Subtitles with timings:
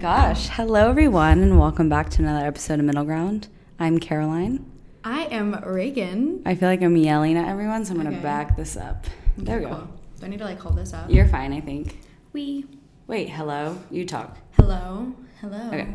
[0.00, 0.48] gosh.
[0.48, 3.48] Hello, everyone, and welcome back to another episode of Middle Ground.
[3.78, 4.64] I'm Caroline.
[5.04, 6.42] I am Reagan.
[6.44, 8.22] I feel like I'm yelling at everyone, so I'm going to Okay.
[8.22, 9.06] back this up.
[9.36, 9.70] There we go.
[9.70, 9.88] Cool.
[10.20, 11.10] Do I need to like hold this up?
[11.10, 11.98] You're fine, I think.
[12.32, 12.66] We.
[13.06, 13.78] Wait, hello.
[13.90, 14.36] You talk.
[14.52, 15.12] Hello.
[15.40, 15.68] Hello.
[15.68, 15.94] Okay.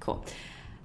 [0.00, 0.24] Cool.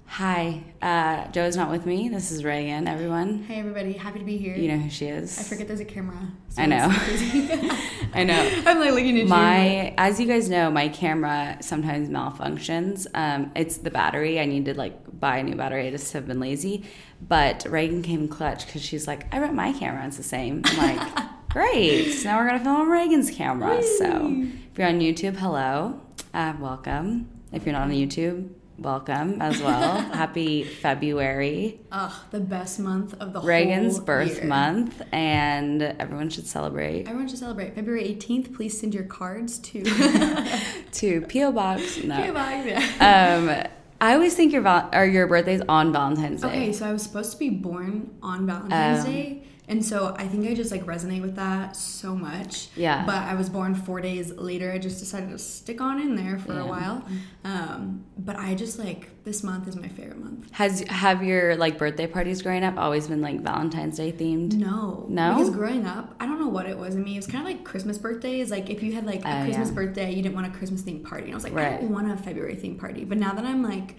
[0.08, 0.62] Hi.
[0.80, 2.08] Uh, Joe's not with me.
[2.08, 3.42] This is Reagan, everyone.
[3.42, 4.54] Hey everybody, happy to be here.
[4.56, 5.38] You know who she is.
[5.38, 6.16] I forget there's a camera.
[6.48, 6.88] so I know.
[8.14, 8.62] I know.
[8.66, 9.28] I'm like looking at you.
[9.28, 13.06] My, as you guys know, my camera sometimes malfunctions.
[13.14, 14.40] Um, it's the battery.
[14.40, 15.88] I need to like buy a new battery.
[15.88, 16.84] I just have been lazy.
[17.20, 20.62] But Reagan came clutch because she's like, I bet my camera is the same.
[20.64, 22.12] I'm like, great.
[22.12, 23.82] So now we're gonna film on Reagan's camera.
[23.82, 26.00] So if you're on YouTube, hello,
[26.32, 27.28] uh, welcome.
[27.52, 30.00] If you're not on YouTube, welcome as well.
[30.12, 31.80] Happy February.
[31.92, 34.46] Ugh, the best month of the Reagan's birth year.
[34.46, 37.06] month, and everyone should celebrate.
[37.06, 38.54] Everyone should celebrate February 18th.
[38.54, 39.82] Please send your cards to.
[40.92, 42.18] To PO Box, no.
[42.18, 42.62] Okay, bye.
[42.66, 43.66] Yeah.
[43.66, 43.70] Um,
[44.00, 46.48] I always think your val- or your birthday's on Valentine's Day.
[46.48, 50.28] Okay, so I was supposed to be born on Valentine's Um, Day, and so I
[50.28, 52.68] think I just like resonate with that so much.
[52.76, 53.04] Yeah.
[53.04, 54.70] But I was born four days later.
[54.72, 56.62] I just decided to stick on in there for Yeah.
[56.62, 57.04] a while.
[57.44, 60.48] Um, but I just like this month is my favorite month.
[60.52, 64.52] Has have your like birthday parties growing up always been like Valentine's Day themed?
[64.54, 65.34] No, No?
[65.34, 67.14] Because growing up, I don't know what it was in me.
[67.14, 68.50] It was kind of like Christmas birthdays.
[68.50, 69.74] Like if you had like a Oh, Christmas yeah.
[69.74, 71.24] birthday, you didn't want a Christmas themed party.
[71.24, 73.04] And I was like, I don't want a February themed party.
[73.04, 73.96] But now that I'm like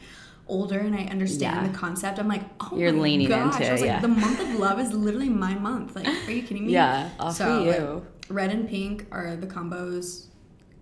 [0.48, 1.68] older and I understand Yeah.
[1.72, 3.56] the concept, I'm like, oh You're my leaning gosh.
[3.56, 4.00] into I was it, like, yeah.
[4.02, 5.96] the month of love is literally my month.
[5.96, 6.74] Like, are you kidding me?
[6.74, 7.72] Yeah, all So, you.
[7.72, 10.26] like, red and pink are the combos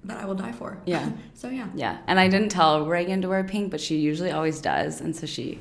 [0.03, 0.77] that I will die for.
[0.85, 1.09] Yeah.
[1.33, 1.67] so yeah.
[1.75, 5.15] Yeah, and I didn't tell Reagan to wear pink, but she usually always does, and
[5.15, 5.59] so she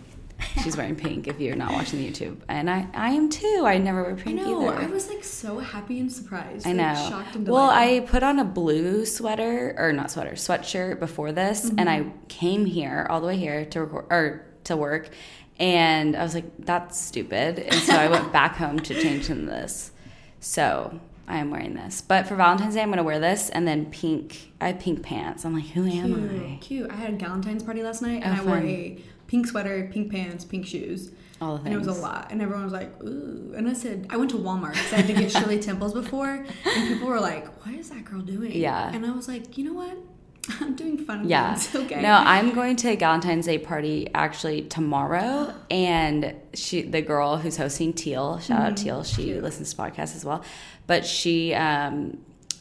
[0.63, 3.63] she's wearing pink if you're not watching the YouTube, and I I am too.
[3.67, 4.69] I never wear I pink know.
[4.69, 4.79] either.
[4.83, 6.67] I was like so happy and surprised.
[6.67, 7.09] I like, know.
[7.09, 7.71] shocked and well.
[7.71, 12.27] I put on a blue sweater or not sweater, sweatshirt before this, and I Mm-hmm.
[12.29, 15.11] came here all the way here to record or to work,
[15.59, 19.47] and I was like, "That's stupid," and so I went back home to change into
[19.47, 19.93] this.
[20.41, 23.87] So I am wearing this, but for Valentine's Day, I'm gonna wear this and then
[23.87, 24.53] pink.
[24.61, 25.45] I have pink pants.
[25.45, 26.47] I'm like, who am I?
[26.57, 26.91] Cute, cute.
[26.91, 28.99] I had a Galentine's party last night, and Oh, I wore a
[29.35, 32.29] pink sweater, pink pants, pink shoes, All the and it was a lot.
[32.31, 35.09] And everyone was like, "Ooh!" And I said, I went to Walmart because I had
[35.09, 36.31] to get Shirley Temples before,
[36.75, 38.93] and people were like, "What is that girl doing?" Yeah.
[38.95, 39.97] And I was like, you know what?
[40.61, 41.55] I'm doing fun Yeah.
[41.57, 41.75] things.
[41.85, 42.01] Okay.
[42.01, 47.57] No, I'm going to a Valentine's Day party actually tomorrow, and she, the girl who's
[47.57, 50.45] hosting Teal, shout out Teal, she listens to podcasts as well,
[50.87, 52.19] but she um,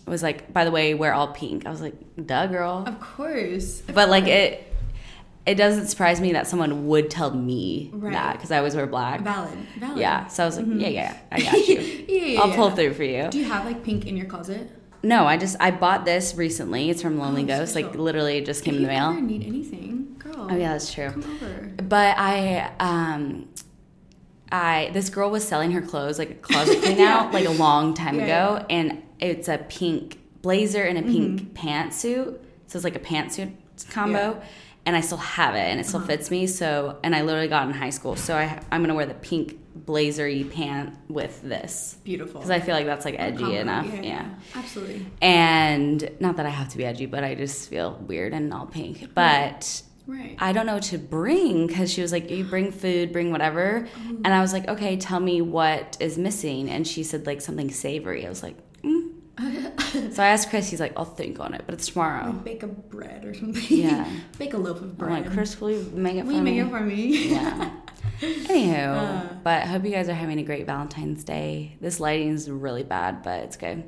[0.08, 1.68] was like, by the way, wear all pink.
[1.68, 1.94] I was like,
[2.26, 2.84] duh, girl.
[2.88, 3.82] Of course.
[3.82, 4.73] Of But like it,
[5.46, 8.14] it doesn't surprise me that someone would tell me Right.
[8.14, 9.22] that because I always wear black.
[9.22, 9.58] Valid.
[9.80, 9.98] Valid.
[9.98, 11.80] Yeah, so I was like, yeah, yeah, I got you.
[11.80, 13.28] yeah, yeah, I'll pull through for you.
[13.30, 14.70] Do you have like pink in your closet?
[15.06, 16.90] No, I just I bought this recently.
[16.90, 17.76] It's from Lonely Oh, Ghost.
[17.76, 19.10] Like literally, it just came if in the mail.
[19.10, 20.48] ever need anything, girl.
[20.50, 21.10] Oh yeah, that's true.
[21.10, 21.72] Come over.
[21.84, 23.50] But I, um,
[24.52, 27.18] I this girl was selling her clothes like a closet clean Yeah.
[27.18, 28.76] out like a long time Yeah, ago, yeah.
[28.78, 32.38] and it's a pink blazer and a pink pantsuit.
[32.68, 33.52] So it's like a pantsuit
[33.90, 34.18] combo.
[34.40, 34.44] Yeah.
[34.86, 36.08] And I still have it, and it still Uh-huh.
[36.08, 36.46] fits me.
[36.48, 39.60] So, and I literally got in high school, so I I'm gonna wear the pink
[39.76, 42.40] blazery pant with this Beautiful.
[42.42, 43.88] because I feel like that's like edgy enough.
[43.94, 44.26] Yeah, yeah.
[44.56, 45.06] Absolutely.
[45.22, 48.66] And not that I have to be edgy, but I just feel weird and all
[48.68, 49.14] pink.
[49.16, 50.36] But Right.
[50.38, 53.88] I don't know what to bring because she was like, "You bring food, bring whatever,"
[54.26, 57.72] and I was like, "Okay, tell me what is missing." And she said like something
[57.72, 58.26] savory.
[58.26, 58.58] I was like.
[60.12, 60.70] so I asked Chris.
[60.70, 63.64] He's like, "I'll think on it, but it's tomorrow." Like bake a bread or something.
[63.78, 64.10] Yeah.
[64.38, 65.12] bake a loaf of I'm bread.
[65.26, 67.30] like, "Chris, will you make it Will for you me?" make it for me?
[67.30, 67.72] yeah.
[68.22, 69.34] Anywho, Uh.
[69.44, 71.76] but I hope you guys are having a great Valentine's Day.
[71.82, 73.84] This lighting is really bad, but it's good.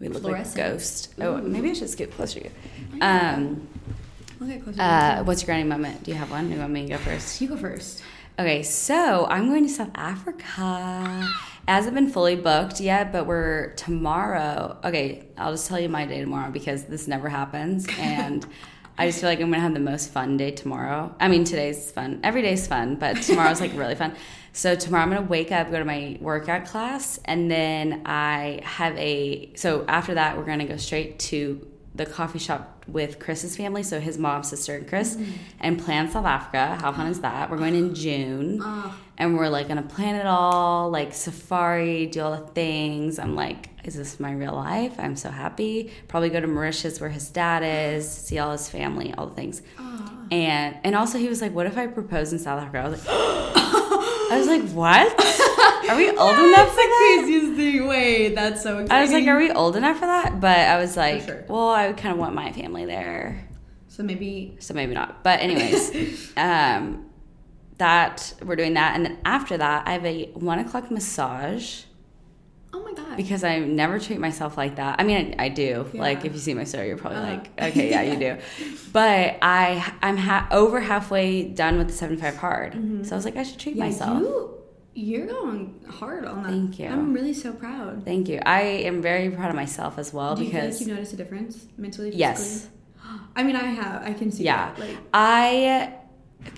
[0.00, 0.56] We look like Fluorescent.
[0.56, 1.14] ghost.
[1.20, 2.50] Oh, maybe I should scoot closer to you.
[3.00, 3.68] Um,
[4.42, 6.02] Okay, close uh, what's your grinding moment?
[6.02, 6.48] Do you have one?
[6.48, 7.40] Do you want me to go first?
[7.40, 8.02] you go first.
[8.40, 11.28] Okay, so I'm going to South Africa.
[11.68, 14.78] Hasn't been fully booked yet, but we're tomorrow.
[14.82, 17.86] Okay, I'll just tell you my day tomorrow because this never happens.
[17.98, 18.44] And
[18.98, 21.14] I just feel like I'm going to have the most fun day tomorrow.
[21.18, 22.20] I mean, today's fun.
[22.22, 24.14] Every day's fun, but tomorrow's like really fun.
[24.52, 28.60] So tomorrow I'm going to wake up, go to my workout class, and then I
[28.64, 29.52] have a.
[29.54, 33.82] So after that, we're going to go straight to the coffee shop with Chris's family,
[33.82, 35.30] so his mom, sister, and Chris, mm-hmm.
[35.60, 36.78] and plan South Africa.
[36.80, 37.50] How fun is that?
[37.50, 42.22] We're going in June, Oh, and we're like gonna plan it all, like safari, do
[42.22, 43.18] all the things.
[43.18, 44.94] I'm like, is this my real life?
[44.98, 45.92] I'm so happy.
[46.08, 49.60] Probably go to Mauritius where his dad is, see all his family, all the things.
[49.78, 50.08] oh.
[50.30, 52.78] And and also he was like, what if I propose in South Africa?
[52.78, 53.08] I was like,
[54.32, 55.14] I was like, what?
[55.92, 57.18] Are we old enough for that?
[57.20, 57.86] craziest thing.
[57.86, 58.92] Wait, that's so exciting.
[58.92, 60.40] I was like, are we old enough for that?
[60.40, 61.44] But I was like, sure.
[61.48, 63.46] well, I kind of want my family there.
[63.88, 65.22] So maybe so maybe not.
[65.22, 67.06] But anyways, um,
[67.78, 71.82] that we're doing that, and then after that, I have a one o'clock massage
[72.72, 73.16] oh my god.
[73.18, 74.98] because I never treat myself like that.
[74.98, 75.90] I mean, I, I do.
[75.92, 76.00] Yeah.
[76.00, 77.30] Like if you see my story, you're probably Uh-huh.
[77.32, 78.38] like, okay, yeah, you do.
[78.94, 82.72] But I I'm ha- over halfway done with the 75 hard,
[83.06, 84.20] so I was like, I should treat yeah, myself.
[84.20, 84.54] you
[84.94, 86.50] you're going hard on that.
[86.50, 86.86] Thank you.
[86.88, 88.04] I'm really so proud.
[88.04, 88.40] Thank you.
[88.44, 91.16] I am very proud of myself as well Do you like because you noticed a
[91.16, 92.10] difference mentally?
[92.10, 92.18] Physically?
[92.20, 92.68] yes,
[93.36, 94.02] I mean, I have.
[94.02, 94.44] I can see.
[94.44, 94.72] Yeah.
[94.72, 94.78] That.
[94.78, 95.94] Like, I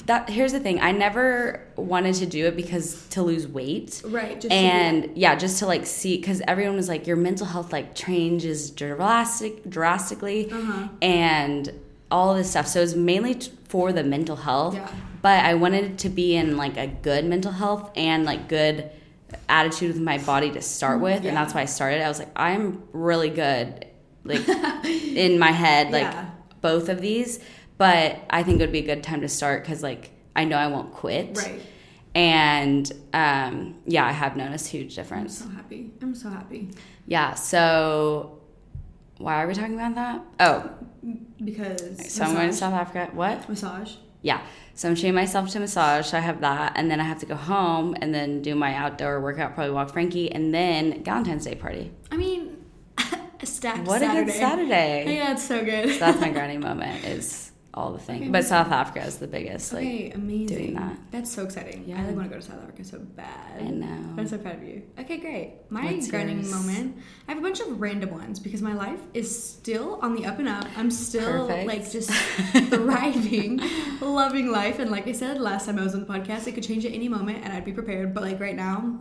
[0.06, 0.80] that here's the thing.
[0.80, 4.00] I never wanted to do it because to lose weight.
[4.06, 4.40] right.
[4.40, 7.94] Just and yeah, just to like see because everyone was like your mental health like
[7.94, 10.88] changes drastic drastically Uh huh.
[11.02, 11.70] and
[12.10, 12.66] all this stuff.
[12.66, 14.74] So it's mainly t- for the mental health.
[14.74, 14.90] Yeah.
[15.24, 18.90] But I wanted to be in like a good mental health and like good
[19.48, 21.28] attitude with my body to start with, Yeah.
[21.30, 22.02] and that's why I started.
[22.02, 23.86] I was like, I'm really good,
[24.24, 24.46] like
[24.84, 26.26] in my head, like Yeah.
[26.60, 27.40] both of these.
[27.78, 30.58] But I think it would be a good time to start because like I know
[30.58, 31.38] I won't quit.
[31.38, 31.62] Right.
[32.14, 35.40] And um, yeah, I have noticed huge difference.
[35.40, 35.90] I'm so happy.
[36.02, 36.68] I'm so happy
[37.06, 37.32] Yeah.
[37.32, 38.42] So
[39.16, 40.20] why are we talking about that?
[40.40, 40.70] Oh,
[41.42, 43.10] because so I'm going to South Africa.
[43.14, 43.48] What?
[43.48, 43.94] massage.
[44.20, 44.40] Yeah.
[44.76, 46.06] So I'm treating myself to massage.
[46.08, 48.74] So I have that, and then I have to go home and then do my
[48.74, 51.92] outdoor workout, probably walk Frankie, and then Valentine's Day party.
[52.10, 52.56] I mean,
[53.40, 54.20] a stacked What Saturday.
[54.22, 55.04] a good Saturday!
[55.16, 55.90] Yeah, it's so good.
[55.90, 57.04] So that's my grinding moment.
[57.04, 58.44] Is all the things, Okay, but.
[58.44, 59.72] South Africa is the biggest.
[59.72, 60.56] Like okay, amazing.
[60.56, 60.96] doing that.
[61.10, 61.84] That's so exciting.
[61.86, 62.00] Yeah.
[62.00, 63.60] I like want to go to South Africa so bad.
[63.60, 64.14] I know.
[64.16, 64.82] I'm so proud of you.
[64.98, 65.54] Okay, great.
[65.70, 66.52] My What's grinding yours?
[66.52, 66.96] moment.
[67.28, 70.38] I have a bunch of random ones because my life is still on the up
[70.38, 70.66] and up.
[70.76, 71.66] I'm still Perfect.
[71.66, 72.10] like just
[72.70, 73.60] thriving,
[74.00, 74.78] loving life.
[74.78, 76.92] And like I said last time I was on the podcast, it could change at
[76.92, 78.14] any moment, and I'd be prepared.
[78.14, 79.00] But like right now,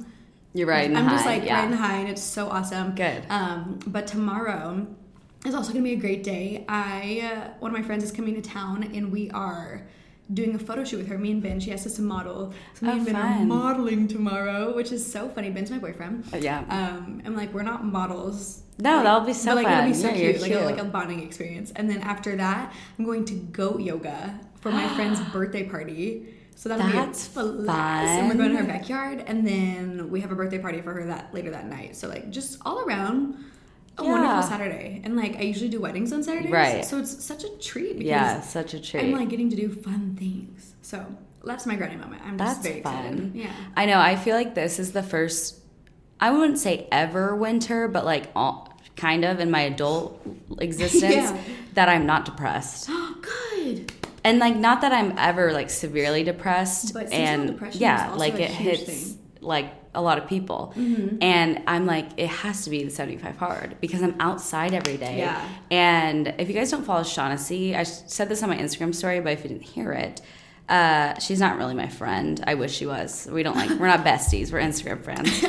[0.54, 0.90] You're right.
[0.90, 1.60] I'm just like yeah.
[1.62, 2.96] riding high, and it's so awesome.
[2.96, 3.24] Good.
[3.30, 4.88] Um, but tomorrow
[5.46, 6.66] is also gonna be a great day.
[6.68, 9.82] I uh, one of my friends is coming to town, and we are
[10.34, 11.18] doing a photo shoot with her.
[11.18, 11.60] Me and Ben.
[11.60, 15.10] She asked us to model, so me Oh, and Ben are modeling tomorrow, which is
[15.10, 15.50] so funny.
[15.50, 16.26] Ben's my boyfriend.
[16.34, 16.60] Uh, yeah.
[16.70, 18.62] Um, I'm like, we're not models.
[18.80, 19.78] No, Like, that'll be so but, like, fun.
[19.80, 20.66] It'll be so Yeah, cute, like a, cute.
[20.66, 21.72] like a bonding experience.
[21.76, 26.34] And then after that, I'm going to goat yoga for my friend's birthday party.
[26.56, 28.08] So that'll That's be a blast.
[28.08, 31.06] And we're going to her backyard, and then we have a birthday party for her
[31.08, 31.96] that later that night.
[31.98, 33.36] So like just all around.
[33.98, 34.12] Oh, a Yeah.
[34.14, 36.84] wonderful Saturday, and like I usually do weddings on Saturdays, Right.
[36.86, 39.04] So it's such a treat because yeah, such a treat.
[39.04, 40.74] I'm like getting to do fun things.
[40.82, 41.06] So
[41.44, 42.22] that's my grinding moment.
[42.26, 43.18] I'm just That's very excited.
[43.18, 43.32] fun.
[43.36, 43.52] Yeah.
[43.78, 44.00] I know.
[44.00, 45.60] I feel like this is the first.
[46.20, 50.26] I wouldn't say ever winter, but like all, kind of in my adult
[50.60, 51.38] existence Yeah.
[51.74, 52.88] that I'm not depressed.
[52.90, 53.16] Oh,
[53.56, 53.92] good.
[54.24, 58.36] And like not that I'm ever like severely depressed But seasonal and depression yeah, like
[58.36, 59.20] it hits thing.
[59.42, 60.74] Like a lot of people.
[61.22, 65.20] And I'm like it has to be the 75 hard because I'm outside every day.
[65.20, 65.48] Yeah.
[65.72, 69.34] And if you guys don't follow Shaughnessy, I said this on my Instagram story, but
[69.34, 70.22] if you didn't hear it,
[70.70, 72.42] uh, she's not really my friend.
[72.48, 73.28] I wish she was.
[73.30, 74.52] We don't like we're not besties.
[74.52, 75.44] We're Instagram friends.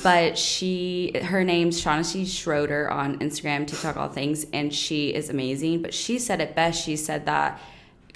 [0.02, 5.82] but she her name's Shaughnessy Schroeder on Instagram, TikTok, all things, and she is amazing.
[5.82, 6.84] But she said it best.
[6.84, 7.60] She said that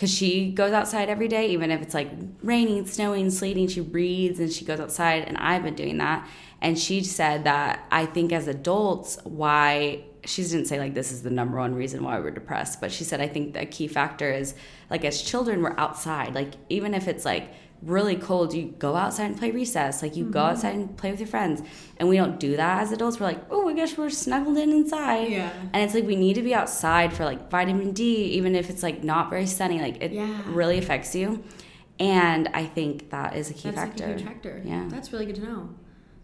[0.02, 2.10] because she goes outside every day, even if it's like
[2.42, 5.22] raining, snowing, sleeting, she reads and she goes outside.
[5.28, 6.28] And I've been doing that.
[6.60, 11.22] And she said that I think as adults, why she didn't say like this is
[11.22, 14.28] the number one reason why we're depressed, but she said I think the key factor
[14.28, 14.56] is
[14.90, 16.34] like as children, we're outside.
[16.34, 20.02] Like even if it's like really cold, you go outside and play recess.
[20.02, 20.50] Like you go mm-hmm.
[20.50, 21.62] outside and play with your friends.
[21.96, 23.18] And we don't do that as adults.
[23.18, 25.30] We're like, oh, my gosh, we're snuggled in inside.
[25.30, 25.52] Yeah.
[25.72, 28.82] And it's like we need to be outside for like vitamin D, even if it's
[28.82, 29.80] like not very sunny.
[29.80, 30.42] Like it Yeah.
[30.46, 31.42] really affects you.
[31.98, 34.06] And I think that is a key That's factor.
[34.06, 34.62] like a huge factor.
[34.64, 34.86] Yeah.
[34.88, 35.68] That's really good to know.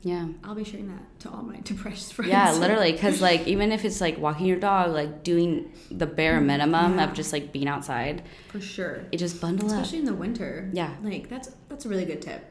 [0.03, 0.29] Yeah.
[0.45, 2.31] I'll be sharing that to all my depressed friends.
[2.31, 2.93] Yeah, literally.
[2.99, 6.99] Because, like, even if it's like walking your dog, like doing the bare mm, minimum
[6.99, 7.05] Yeah.
[7.05, 9.05] of just like being outside, For sure.
[9.13, 9.73] it just bundle up.
[9.83, 10.71] Especially in the winter.
[10.73, 10.95] Yeah.
[11.03, 12.45] Like that's that's a really good tip.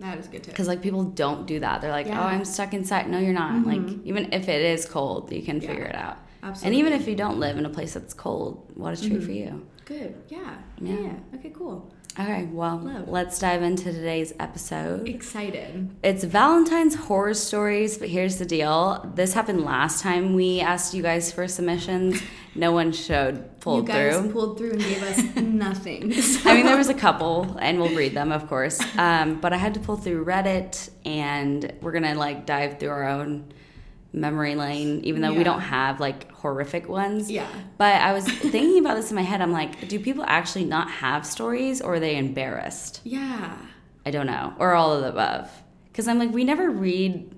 [0.00, 0.52] That is a good tip.
[0.54, 1.80] Because, like, people don't do that.
[1.80, 2.20] They're like, oh, Yeah.
[2.22, 3.10] oh, I'm stuck inside.
[3.10, 3.66] No, you're not.
[3.66, 4.06] Like, mm-hmm.
[4.06, 5.68] even if it is cold, you can Yeah.
[5.68, 6.18] figure it out.
[6.40, 6.66] Absolutely.
[6.68, 9.26] And even if you don't live in a place that's cold, what is true mm-hmm.
[9.26, 9.66] for you?
[9.86, 10.14] Good.
[10.28, 10.54] Yeah.
[10.80, 11.00] Yeah.
[11.00, 11.12] yeah.
[11.34, 11.92] Okay, cool.
[12.20, 13.08] Okay, well, Love.
[13.08, 15.08] let's dive into today's episode.
[15.08, 15.88] Excited.
[16.02, 19.08] It's Valentine's horror stories, but here's the deal.
[19.14, 22.20] This happened last time we asked you guys for submissions.
[22.56, 24.32] No one showed pulled you guys through.
[24.32, 26.12] pulled through and gave us nothing.
[26.44, 28.80] I mean, there was a couple, and we'll read them, of course.
[28.98, 33.06] Um, but I had to pull through Reddit, and we're gonna like dive through our
[33.08, 33.52] own
[34.12, 37.30] memory lane, even though we don't have like horrific ones.
[37.30, 37.46] Yeah.
[37.76, 39.40] But I was thinking about this in my head.
[39.42, 43.00] I'm like, do people actually not have stories, or are they embarrassed?
[43.04, 43.56] yeah.
[44.06, 45.50] I don't know, or all of the above.
[45.92, 47.30] Because I'm like, we never read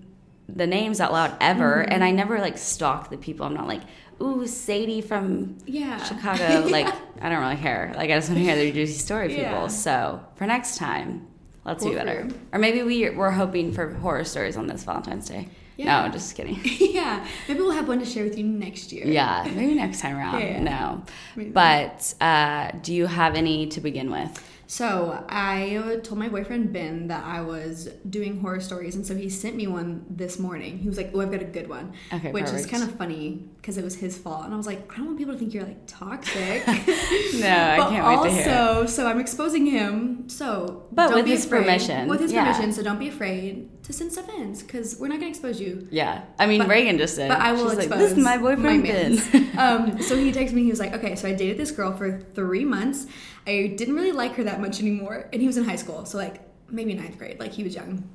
[0.49, 1.93] the names out loud ever, Mm-hmm.
[1.93, 3.45] and I never like stalk the people.
[3.45, 3.81] I'm not like,
[4.23, 6.01] ooh, Sadie from Yeah.
[6.05, 6.69] Chicago.
[6.71, 6.87] Like,
[7.21, 7.93] I don't really care.
[7.97, 9.43] Like, I just want to hear their juicy story, people.
[9.43, 9.67] Yeah.
[9.67, 11.27] So for next time,
[11.65, 12.29] let's Cool do better.
[12.53, 15.49] Or maybe we we're hoping for horror stories on this Valentine's Day.
[15.81, 16.03] Yeah.
[16.07, 16.59] No, just kidding.
[16.99, 17.27] yeah.
[17.49, 19.07] Maybe we'll have one to share with you next year.
[19.07, 20.41] Yeah, maybe next time around.
[20.41, 20.61] Yeah.
[20.61, 21.05] No.
[21.37, 21.51] Maybe.
[21.51, 24.33] But uh, do you have any to begin with?
[24.67, 29.29] So I told my boyfriend Ben that I was doing horror stories, and so he
[29.29, 30.79] sent me one this morning.
[30.79, 33.49] He was like, "Oh, I've got a good one," Okay, which is kind of funny
[33.57, 35.55] because it was his fault, and I was like, "I don't want people to think
[35.55, 38.55] you're like toxic." No, I can't wait also, to hear.
[38.55, 40.29] Also, so I'm exposing him.
[40.29, 42.45] So, But don't with be his afraid- permission, With his yeah.
[42.45, 45.89] permission, so don't be afraid to send stuff in because we're not gonna expose you.
[45.91, 47.29] Yeah, I mean But- Reagan just said.
[47.29, 49.13] But I will She's expose like, this is my boyfriend Ben.
[49.59, 50.63] um, so he texted me.
[50.65, 53.07] He was like, "Okay, so I dated this girl for three months.
[53.47, 56.19] I didn't really like her that much anymore, and he was in high school, so
[56.19, 57.39] like maybe ninth grade.
[57.41, 58.09] Like he was young."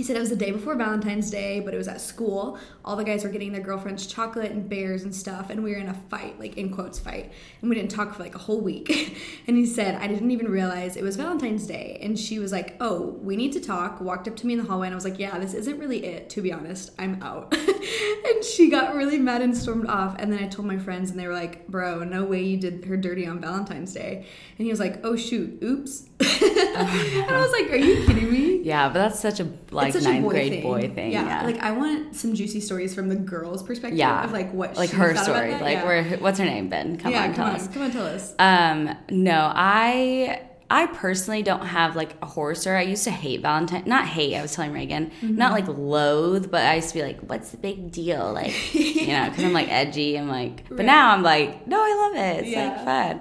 [0.00, 2.58] He said it was the day before Valentine's Day, but it was at school.
[2.86, 5.76] All the guys were getting their girlfriends chocolate and bears and stuff, and we were
[5.76, 7.30] in a fight, like in quotes fight,
[7.60, 8.88] and we didn't talk for like a whole week.
[9.46, 11.98] and he said, I didn't even realize it was Valentine's Day.
[12.00, 14.00] And she was like, Oh, we need to talk.
[14.00, 16.02] Walked up to me in the hallway, and I was like, Yeah, this isn't really
[16.02, 16.92] it, to be honest.
[16.98, 17.54] I'm out.
[17.54, 20.16] and she got really mad and stormed off.
[20.18, 22.86] And then I told my friends, and they were like, Bro, no way you did
[22.86, 24.24] her dirty on Valentine's Day.
[24.56, 26.08] And he was like, Oh, shoot, oops.
[26.44, 28.58] and I was like, Are you kidding me?
[28.62, 30.62] Yeah, but that's such a like such a ninth boy grade thing.
[30.62, 31.12] boy thing.
[31.12, 34.76] Yeah, Like I want some juicy stories from the girl's perspective yeah, of like what
[34.76, 35.52] like her story.
[35.52, 35.84] Like yeah.
[35.84, 36.68] where what's her name?
[36.68, 37.68] Ben, come yeah, on, come tell on, us.
[37.68, 38.34] come on, tell us.
[38.38, 42.76] Um, no, I I personally don't have like a horror story.
[42.78, 44.36] I used to hate Valentine, not hate.
[44.36, 45.36] I was telling Reagan, Mm-hmm.
[45.36, 49.08] not like loathe, but I used to be like, "What's the big deal?" Like, you
[49.08, 50.16] know, because I'm like edgy.
[50.16, 50.86] I'm like, but Right.
[50.86, 52.44] now I'm like, no, I love it.
[52.46, 53.20] It's like fun.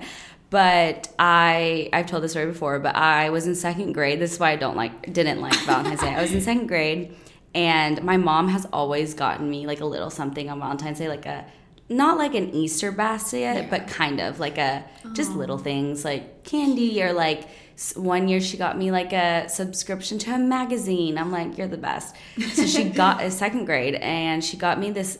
[0.49, 4.19] But I I've told this story before, but I was in second grade.
[4.19, 6.15] This is why I don't like didn't like Valentine's Day.
[6.15, 7.15] I was in second grade,
[7.53, 11.25] and my mom has always gotten me like a little something on Valentine's Day, like
[11.25, 11.45] a
[11.89, 17.01] not like an Easter basket, but kind of like a just little things like candy
[17.01, 17.47] or like
[17.95, 21.17] one year she got me like a subscription to a magazine.
[21.17, 22.15] I'm like, you're the best.
[22.53, 25.19] So she got a second grade and she got me this.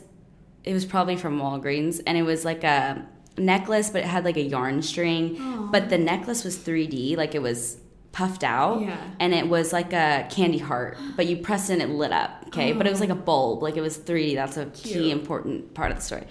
[0.63, 3.07] It was probably from Walgreens and it was like a
[3.39, 5.69] necklace, but it had like a yarn string.
[5.71, 7.77] But the necklace was 3D, like it was
[8.11, 8.81] puffed out.
[8.81, 8.97] Yeah.
[9.19, 12.43] and it was like a candy heart but you pressed it and it lit up
[12.47, 12.71] okay?
[12.73, 13.61] But it was like a bulb.
[13.61, 16.25] Like it was 3d that's a key important part of the story.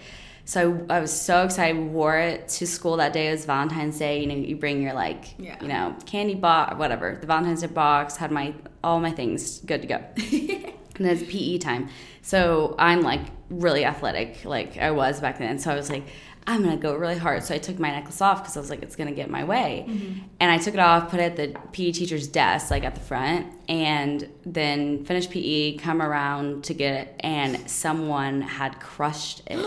[0.45, 1.77] So I, I was so excited.
[1.79, 3.29] Wore it to school that day.
[3.29, 4.21] It was valentine's day.
[4.21, 5.57] You know you bring your like Yeah.
[5.63, 9.83] you know candy box whatever the valentine's day box had my all my things good
[9.83, 10.01] to go.
[10.99, 11.91] And then it's pe time.
[12.23, 15.61] So i'm like really athletic like i was back then.
[15.61, 16.03] So i was like
[16.49, 18.83] i'm gonna go really hard so i took my necklace off because i was like
[18.83, 20.19] it's gonna get in my way mm-hmm.
[20.41, 23.01] and i took it off put it at the pe teacher's desk like at the
[23.01, 29.65] front and then finished pe come around to get it and someone had crushed it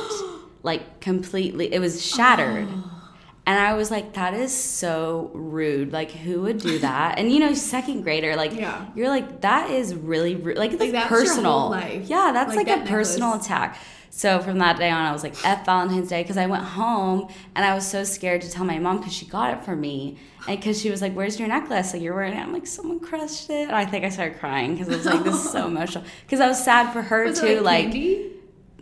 [0.63, 2.97] like completely it was shattered oh.
[3.45, 5.91] and I was like, that is so rude.
[5.91, 7.17] Like, who would do that?
[7.17, 8.85] And you know, second grader, like, Yeah.
[8.95, 10.59] you're like, that is really rude.
[10.59, 11.59] Like, that's that's your personal.
[11.59, 12.07] whole life.
[12.07, 13.77] Yeah, that's Like like, that a personal attack.
[14.13, 17.29] So from that day on, I was like, F Valentine's Day, because I went home
[17.55, 20.17] and I was so scared to tell my mom because she got it for me.
[20.49, 21.93] And because she was like, Where's your necklace?
[21.93, 22.39] Like, you're wearing it.
[22.41, 23.69] I'm like, Someone crushed it.
[23.69, 26.03] And I think I started crying because I was like, This is so emotional.
[26.25, 27.61] Because I was sad for her Was too.
[27.61, 28.31] like, like,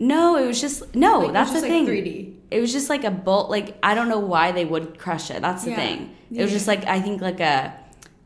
[0.00, 2.04] no, it was just, no, Like, that's just, the like, thing.
[2.04, 2.34] 3D.
[2.50, 3.50] It was just like a bolt.
[3.50, 5.40] Like I don't know why they would crush it.
[5.42, 5.76] That's the Yeah.
[5.76, 6.16] thing.
[6.34, 7.72] It was just like I think like a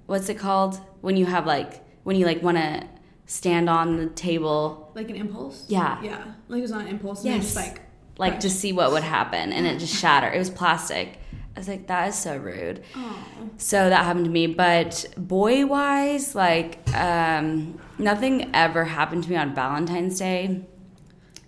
[0.06, 2.84] what's it called when you have like when you like want to
[3.26, 5.64] stand on the table Like an impulse?
[5.68, 6.02] Yeah.
[6.02, 6.24] Yeah.
[6.48, 7.44] Like it was on an impulse and yes.
[7.44, 7.80] Just like
[8.18, 8.42] like crushed.
[8.42, 10.34] to see what would happen and it just shattered.
[10.34, 11.18] It was plastic.
[11.56, 12.82] I was like that is so rude.
[12.96, 13.16] Oh.
[13.56, 19.36] So that happened to me, but boy wise, like um, nothing ever happened to me
[19.36, 20.62] on Valentine's Day.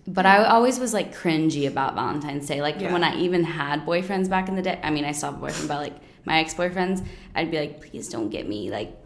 [0.08, 2.62] But I always was like cringy about Valentine's Day.
[2.62, 2.92] Like Yeah.
[2.92, 4.78] when I even had boyfriends back in the day.
[4.82, 7.04] I mean, I still have a boyfriend, but like my ex boyfriends,
[7.34, 8.96] I'd be like, please don't get me like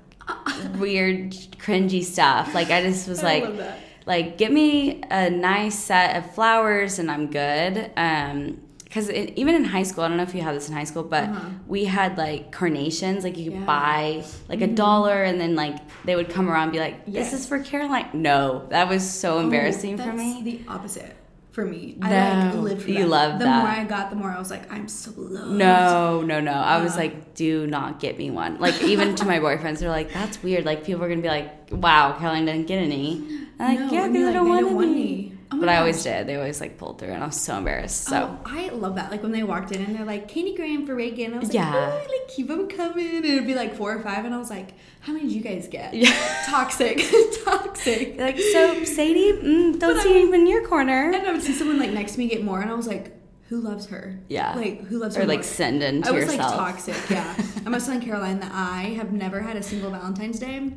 [0.78, 2.54] weird, cringy stuff.
[2.54, 3.60] Like I just was I like,
[4.06, 7.90] like get me a nice set of flowers and I'm good.
[7.96, 10.82] Um, because even in high school, I don't know if you had this in high
[10.82, 11.48] school, but Uh-huh.
[11.68, 13.22] we had like carnations.
[13.22, 13.58] Like you could Yeah.
[13.58, 13.66] Mm-hmm.
[13.66, 17.14] buy like a dollar, and then like they would come around and be like, "This
[17.30, 17.32] Yes.
[17.34, 20.42] is for Caroline." No, that was so embarrassing Oh, for me.
[20.42, 21.14] The opposite
[21.60, 21.96] for me.
[22.02, 23.08] I like lived for you that.
[23.08, 23.58] love the that.
[23.58, 25.50] more I got, the more I was like, I'm so loved.
[25.52, 26.52] No, no, no.
[26.52, 28.58] I was like, do not get me one.
[28.58, 30.64] Like, even to my boyfriends, they're like, that's weird.
[30.64, 33.46] Like, people are going to be like, wow, Caroline didn't get any.
[33.58, 35.32] I'm like, No, yeah, because you're I don't they want don't want any.
[35.52, 36.26] Oh but I always did.
[36.28, 38.04] They always like pulled through, and I was so embarrassed.
[38.04, 39.10] So, Oh, I love that.
[39.10, 41.34] Like when they walked in and they're like, Candygram for Reagan.
[41.34, 41.90] I was like, Yeah.
[41.92, 43.16] oh, like keep them coming.
[43.16, 44.24] And it'd be like four or five.
[44.24, 45.92] And I was like, how many did you guys get?
[45.94, 46.10] Yeah.
[46.46, 47.02] Toxic.
[47.44, 48.16] Toxic.
[48.18, 51.10] Like, so Sadie, mm, don't But see I- in your corner.
[51.12, 53.16] And I would see someone like next to me get more, and I was like,
[53.48, 54.20] who loves her?
[54.28, 54.54] Yeah.
[54.54, 55.26] Like who loves Or her?
[55.26, 55.42] like more?
[55.42, 56.56] send in to I was yourself.
[56.56, 57.10] like toxic.
[57.10, 57.34] Yeah.
[57.66, 60.70] I must telling Caroline that I have never had a single Valentine's Day,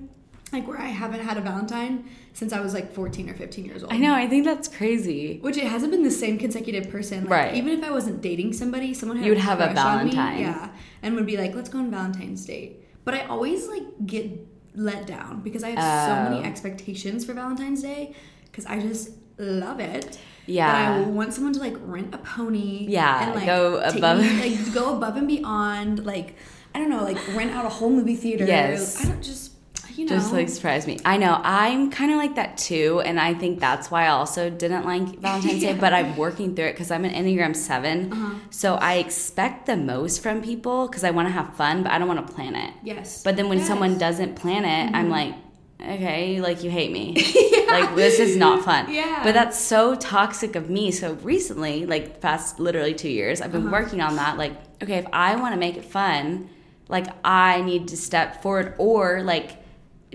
[0.53, 3.83] like where I haven't had a Valentine since I was like 14 or 15 years
[3.83, 3.91] old.
[3.91, 4.13] I know.
[4.13, 5.39] I think that's crazy.
[5.41, 7.21] Which it hasn't been the same consecutive person.
[7.23, 7.55] Like, Right.
[7.55, 10.11] Even if I wasn't dating somebody, someone had You would have a crush on me,
[10.11, 10.39] Valentine.
[10.41, 10.69] yeah,
[11.01, 14.31] and would be like, "Let's go on Valentine's date." But I always like get
[14.75, 16.29] let down because I have so oh.
[16.31, 16.49] many Oh.
[16.49, 20.17] expectations for Valentine's Day because I just love it.
[20.45, 20.67] Yeah.
[20.99, 22.85] But I want someone to like rent a pony.
[22.89, 26.05] Yeah, And like go above- me- like go above and beyond.
[26.05, 26.35] Like
[26.75, 28.45] I don't know, like rent out a whole movie theater.
[28.47, 28.99] Yes.
[29.03, 29.52] I don't just
[29.97, 30.15] you know.
[30.15, 30.99] Just like surprise me.
[31.05, 31.39] I know.
[31.43, 35.19] I'm kind of like that too, and I think that's why I also didn't like
[35.19, 35.73] Valentine's Day.
[35.73, 38.35] But I'm working through it because I'm an Enneagram 7 Uh-huh.
[38.49, 41.97] so I expect the most from people because I want to have fun, but I
[41.99, 42.73] don't want to plan it.
[42.83, 43.23] yes.
[43.23, 43.67] But then when Yes.
[43.67, 43.73] Mm-hmm.
[43.73, 45.33] someone doesn't plan it, I'm like,
[45.81, 47.15] okay, like you hate me.
[47.73, 48.85] Like this is not fun.
[49.01, 49.21] Yeah.
[49.23, 50.91] But that's so toxic of me.
[50.91, 53.81] So recently, like the past literally two years, I've been Uh-huh.
[53.81, 54.37] working on that.
[54.37, 56.49] Like, okay, if I want to make it fun,
[56.87, 59.62] like I need to step forward or like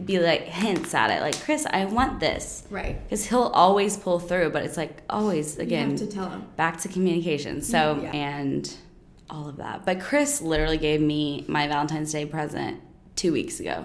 [0.05, 1.21] be like hints at it.
[1.21, 2.65] Like, Chris, I want this.
[2.71, 3.03] right.
[3.03, 6.47] Because he'll always pull through, but it's like always again you have to tell them.
[6.57, 7.63] back to communication.
[7.63, 8.05] So mm-hmm.
[8.05, 8.11] Yeah.
[8.13, 8.77] and
[9.31, 9.85] all of that.
[9.85, 12.81] But Chris literally gave me my Valentine's Day present
[13.17, 13.85] two weeks ago.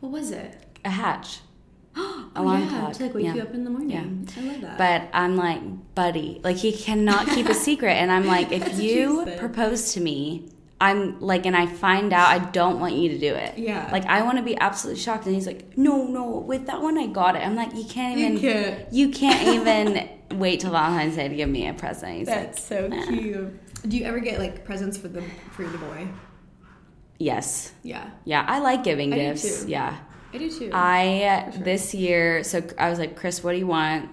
[0.00, 0.56] What was it?
[0.84, 1.40] A hatch.
[1.96, 3.34] Oh, Alarm yeah, clock, to like wake yeah.
[3.34, 3.90] you up in the morning.
[4.36, 4.40] Yeah.
[4.40, 4.78] I love that.
[4.78, 5.60] But I'm like,
[5.96, 7.94] buddy, like he cannot keep a secret.
[7.94, 10.48] And I'm like, if you propose to me,
[10.80, 13.58] I'm like, and I find out I don't want you to do it.
[13.58, 13.88] Yeah.
[13.92, 15.26] Like I want to be absolutely shocked.
[15.26, 17.40] And he's like, no, no, with that one I got it.
[17.40, 18.92] I'm like, you can't even, You can't.
[18.92, 19.48] You can't
[20.28, 22.18] even wait till Valentine's Day to give me a present.
[22.18, 23.04] He's like, That's so nah.
[23.06, 23.88] cute.
[23.88, 25.22] Do you ever get like presents for the
[25.52, 26.08] for the boy?
[27.18, 29.66] yes, Yeah, yeah, I like giving I gifts.
[29.66, 29.98] Yeah.
[30.32, 30.70] I do too.
[30.72, 31.62] I sure.
[31.62, 34.10] this year, so I was like, Chris, what do you want?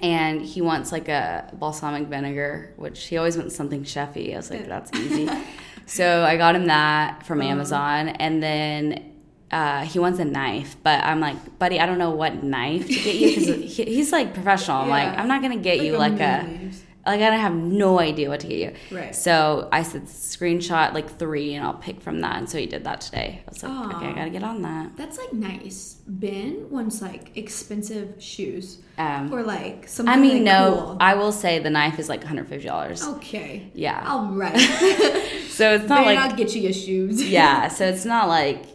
[0.00, 4.34] And he wants like a balsamic vinegar, which he always wants something chefy.
[4.34, 5.28] I was like, that's easy.
[5.86, 7.40] so I got him that from.
[7.40, 9.12] Amazon, and then
[9.50, 10.76] uh, he wants a knife.
[10.82, 13.46] But I'm like, buddy, I don't know what knife to get you because
[13.76, 14.78] he, he's like professional.
[14.78, 16.82] I'm like, I'm not gonna get you like a million leaves.
[17.06, 18.96] Like I have no idea what to get you.
[18.96, 19.14] Right.
[19.14, 22.36] So I said screenshot like three, and I'll pick from that.
[22.36, 23.42] And so he did that today.
[23.46, 23.96] I was like, Aw.
[23.96, 24.96] okay, I gotta get on that.
[24.96, 25.96] That's like nice.
[26.06, 30.12] Ben wants like expensive shoes Um, or like something.
[30.12, 30.96] I mean, like, no, cool.
[31.00, 33.16] I will say the knife is like $150.
[33.16, 33.70] Okay.
[33.74, 34.04] Yeah.
[34.06, 34.56] All right.
[35.56, 37.26] So it's not ben, like, I'll get you your shoes.
[37.30, 38.66] yeah, so it's not like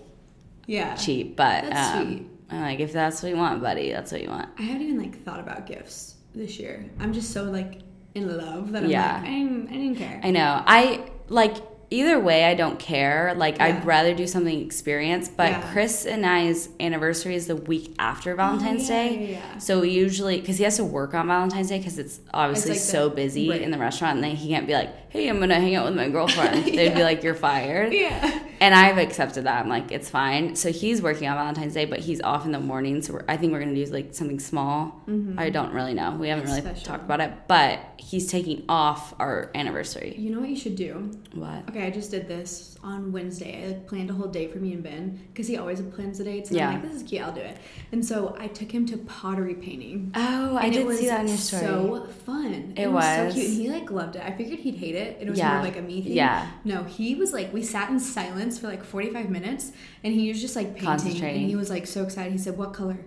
[0.65, 0.95] yeah.
[0.95, 2.27] cheap, but That's um.
[2.49, 4.49] I'm like, if that's what you want, buddy, that's what you want.
[4.57, 6.89] I haven't even like thought about gifts this year.
[6.99, 7.81] I'm just so like
[8.13, 9.13] in love that I'm Yeah.
[9.15, 10.19] like I didn't, I didn't care.
[10.23, 10.63] I know.
[10.65, 11.55] I like
[11.91, 13.33] either way, I don't care.
[13.35, 13.65] Like, Yeah.
[13.65, 15.71] I'd rather do something experience, but Yeah.
[15.71, 19.39] Chris and I's anniversary is the week after oh, Valentine's Oh, yeah, Day.
[19.59, 22.79] So we usually, because he has to work on Valentine's Day because it's obviously like
[22.79, 23.61] so the- busy right.
[23.61, 25.85] in the restaurant, and then he can't be like, hey, I'm going to hang out
[25.85, 26.63] with my girlfriend.
[26.73, 27.91] They'd be like, you're fired.
[27.93, 28.39] yeah.
[28.61, 29.59] And I've accepted that.
[29.61, 30.55] I'm like, it's fine.
[30.55, 33.01] So he's working on Valentine's Day, but he's off in the morning.
[33.01, 35.01] So we're, I think we're going to do like something small.
[35.09, 35.37] Mm-hmm.
[35.39, 36.11] I don't really know.
[36.11, 36.85] We haven't That's really special.
[36.93, 40.15] talked about it, but he's taking off our anniversary.
[40.17, 41.11] You know what you should do?
[41.33, 41.67] What?
[41.69, 43.63] Okay, I just did this on Wednesday.
[43.63, 46.23] I like, planned a whole day for me and Ben because he always plans the
[46.23, 46.49] dates.
[46.49, 46.69] And Yeah.
[46.69, 47.21] I'm like, this is cute.
[47.21, 47.57] I'll do it.
[47.91, 50.11] And so I took him to pottery painting.
[50.15, 51.61] Oh, I did it see that in your story.
[51.63, 52.73] So fun.
[52.77, 53.03] It was.
[53.03, 53.33] was.
[53.33, 53.49] so cute.
[53.51, 54.23] And he like loved it.
[54.23, 55.17] I figured he'd hate it.
[55.19, 55.53] And it was Yeah.
[55.55, 56.13] more like a me thing.
[56.13, 56.49] Yeah.
[56.63, 59.71] No, he was like we sat in silence for like 45 minutes
[60.03, 61.21] and he was just like painting.
[61.23, 62.31] And he was like so excited.
[62.31, 62.97] He said, What color?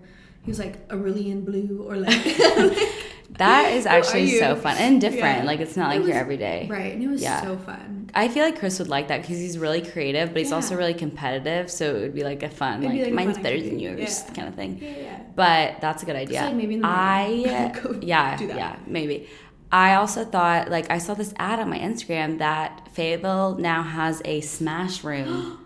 [0.42, 2.22] He was like Aurelian blue or like
[3.30, 5.38] that is actually so fun and different.
[5.40, 5.44] Yeah.
[5.44, 6.68] Like it's not It like you're was- every day.
[6.70, 6.92] Right.
[6.94, 7.42] And it was Yeah.
[7.42, 8.10] so fun.
[8.14, 10.56] I feel like Chris would like that because he's really creative, but he's Yeah.
[10.56, 11.68] also really competitive.
[11.70, 14.46] So it would be like a fun, like, like mine's fun better than yours kind
[14.46, 14.78] of thing.
[14.80, 15.18] Yeah, yeah.
[15.34, 16.42] But that's a good idea.
[16.42, 17.48] like maybe in the morning.
[17.48, 18.56] I yeah do that.
[18.56, 19.26] yeah maybe.
[19.72, 24.22] I also thought like I saw this ad on my Instagram that Fayetteville now has
[24.24, 25.58] a smash room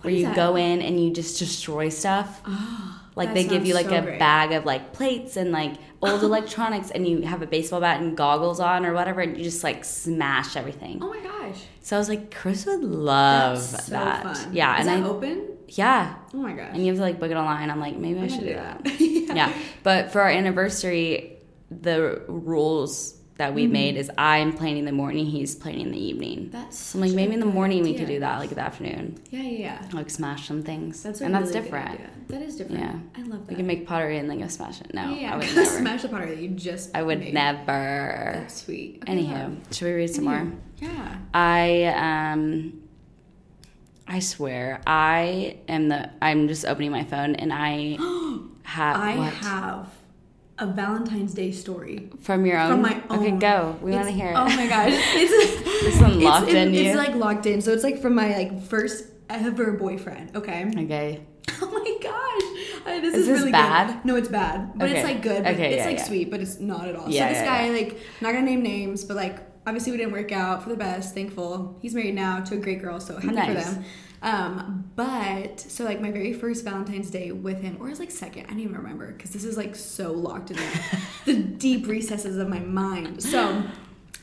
[0.00, 0.36] where you that?
[0.36, 2.40] go in and you just destroy stuff.
[2.46, 4.18] Ah, like that they give you like so a great.
[4.18, 8.16] bag of like plates and like old electronics and you have a baseball bat and
[8.16, 10.98] goggles on or whatever and you just like smash everything.
[11.02, 11.60] Oh my gosh.
[11.82, 14.22] So I was like, Chris would love so that.
[14.22, 14.54] fun.
[14.54, 15.48] Yeah, Is and I open?
[15.68, 16.70] yeah, Oh my gosh.
[16.72, 17.70] and you have to like book it online.
[17.70, 18.82] I'm like, maybe I I'm should do that.
[18.84, 19.36] do that.
[19.36, 21.36] yeah, but for our anniversary,
[21.70, 26.50] the rules that we made is I'm planning the morning, he's planning the evening.
[26.52, 28.62] That's So I'm like, maybe in the morning we could do that, like in the
[28.62, 29.88] afternoon, Yeah, yeah, yeah.
[29.92, 31.90] like smash some things, That's and that's really good different.
[31.90, 32.10] idea.
[32.28, 32.80] That is different.
[32.82, 32.94] Yeah.
[33.16, 33.48] I love that.
[33.48, 34.92] We can make pottery and then go smash it.
[34.94, 35.34] No, yeah, yeah.
[35.34, 35.64] I would never.
[35.66, 36.90] smash the pottery that you just.
[36.94, 37.34] I would made.
[37.34, 38.32] never.
[38.36, 39.02] That's sweet.
[39.02, 39.56] Okay, Anywho, love.
[39.74, 40.52] should we read some more?
[40.78, 41.16] Yeah.
[41.34, 41.84] I
[42.32, 42.82] um
[44.06, 47.96] I swear I am the I'm just opening my phone and I
[48.64, 49.32] have I what?
[49.34, 49.88] have
[50.60, 52.10] a Valentine's Day story.
[52.20, 52.70] From your own?
[52.70, 53.18] From my own.
[53.18, 53.78] Okay, go.
[53.82, 54.34] We want to hear it.
[54.36, 56.94] Oh my gosh, it's This one locked it's, in It's you?
[56.94, 57.60] like locked in.
[57.62, 60.36] So it's like from my like first ever boyfriend.
[60.36, 60.70] Okay.
[60.76, 61.20] Okay.
[61.62, 63.88] Oh my gosh, Uh, this Is is, this really bad?
[63.88, 64.04] Good.
[64.04, 64.98] No, it's bad, but Okay.
[65.00, 65.42] it's like good.
[65.44, 66.04] But Okay, it's yeah, like yeah.
[66.04, 67.08] sweet, but it's not at all.
[67.10, 70.32] Yeah, so this guy, like, not gonna name names, but like, obviously we didn't work
[70.32, 71.12] out for the best.
[71.14, 71.76] Thankful.
[71.82, 73.84] He's married now to a great girl, so happy for them.
[74.22, 78.10] Um, but so like my very first Valentine's Day with him, or it was like
[78.10, 81.00] second, I don't even remember because this is like so locked in the,
[81.32, 83.22] the deep recesses of my mind.
[83.22, 83.62] So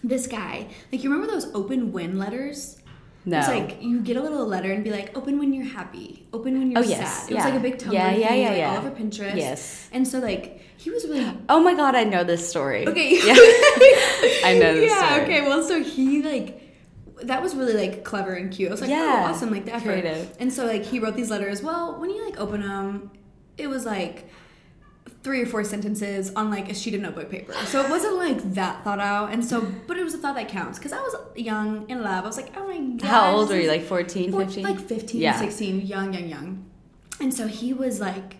[0.03, 2.77] this guy, like, you remember those open when letters?
[3.25, 3.39] No.
[3.39, 6.57] It's like you get a little letter and be like, open when you're happy, open
[6.59, 7.23] when you're Oh, yes.
[7.23, 7.31] sad.
[7.31, 8.71] It was like a big Tumblr Yeah, yeah, thing, yeah, like, yeah.
[8.71, 9.35] all over Pinterest.
[9.35, 9.89] Yes.
[9.91, 12.87] And so like he was really Oh my god, I know this story.
[12.87, 13.15] okay.
[13.17, 13.33] Yeah.
[14.45, 15.05] I know this yeah.
[15.07, 15.21] story.
[15.23, 15.41] Okay.
[15.41, 16.61] Well, so he like
[17.23, 18.69] that was really like clever and cute.
[18.69, 19.23] I was like, oh, Yeah.
[19.25, 20.01] oh, awesome, like the effort.
[20.01, 20.35] Creative.
[20.39, 21.61] And so like he wrote these letters.
[21.61, 23.11] Well, when you like open them,
[23.57, 24.29] it was like
[25.23, 27.53] three or four sentences on like a sheet of notebook paper.
[27.65, 29.33] So it wasn't like that thought out.
[29.33, 32.23] And so, but it was a thought that counts because I was young in love.
[32.23, 33.07] I was like, oh my god.
[33.07, 33.67] How old were you?
[33.67, 34.63] Like 14, Four- 15?
[34.63, 35.37] Like 15, Yeah.
[35.39, 36.66] 16, young, young, young.
[37.19, 38.35] And so he was like,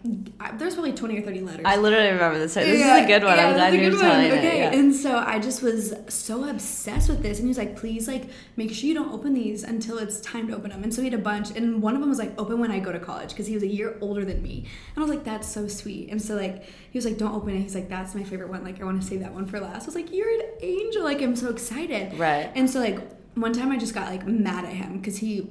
[0.59, 1.65] there's probably 20 or 30 letters.
[1.65, 2.53] I literally remember this.
[2.53, 3.35] This Yeah, is a good one.
[3.35, 4.19] yeah, I'm glad you're telling one.
[4.25, 4.31] it.
[4.37, 4.71] Okay, yeah.
[4.71, 8.25] and so I just was so obsessed with this, and he was like, "Please, like,
[8.55, 11.09] make sure you don't open these until it's time to open them." And so he
[11.09, 13.29] had a bunch, and one of them was like, "Open when I go to college,"
[13.29, 16.09] because he was a year older than me, and I was like, "That's so sweet."
[16.11, 18.63] And so like he was like, "Don't open it." He's like, "That's my favorite one.
[18.63, 21.03] Like, I want to save that one for last." I was like, "You're an angel!"
[21.03, 22.13] Like, I'm so excited.
[22.19, 22.51] Right.
[22.53, 22.99] And so like
[23.33, 25.47] one time I just got like mad at him because he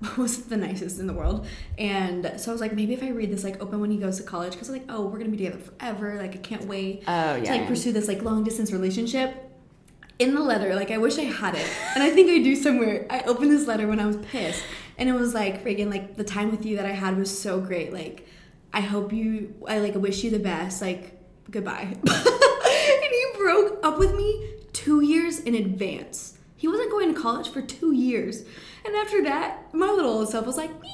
[0.16, 1.46] was the nicest in the world.
[1.76, 4.16] And so I was like, maybe if I read this like open when he goes
[4.18, 6.14] to college, because like, oh, we're gonna be together forever.
[6.16, 9.44] Like I can't wait Oh, to like pursue this like long distance relationship.
[10.18, 13.06] In the letter, like I wish I had it, and I think I do somewhere.
[13.08, 14.64] I opened this letter when I was pissed,
[14.98, 17.60] and it was like freaking like the time with you that I had was so
[17.60, 17.92] great.
[17.92, 18.26] Like
[18.72, 20.82] I hope you, I like wish you the best.
[20.82, 21.96] Like goodbye.
[22.04, 26.36] and he broke up with me two years in advance.
[26.56, 28.44] He wasn't going to college for two years,
[28.88, 30.90] and after that, my little old self was like, "Me,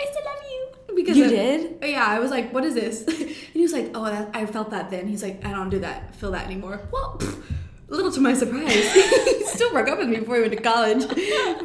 [0.00, 1.60] I still love you." Because You of- did?
[1.82, 4.70] yeah, I was like, "What is this?" and he was like, "Oh, that, I felt
[4.70, 7.42] that then." He's like, "I don't do that, feel that anymore." Well, pff,
[7.88, 10.60] a little to my surprise, he still broke up with me before he went to
[10.62, 11.06] college.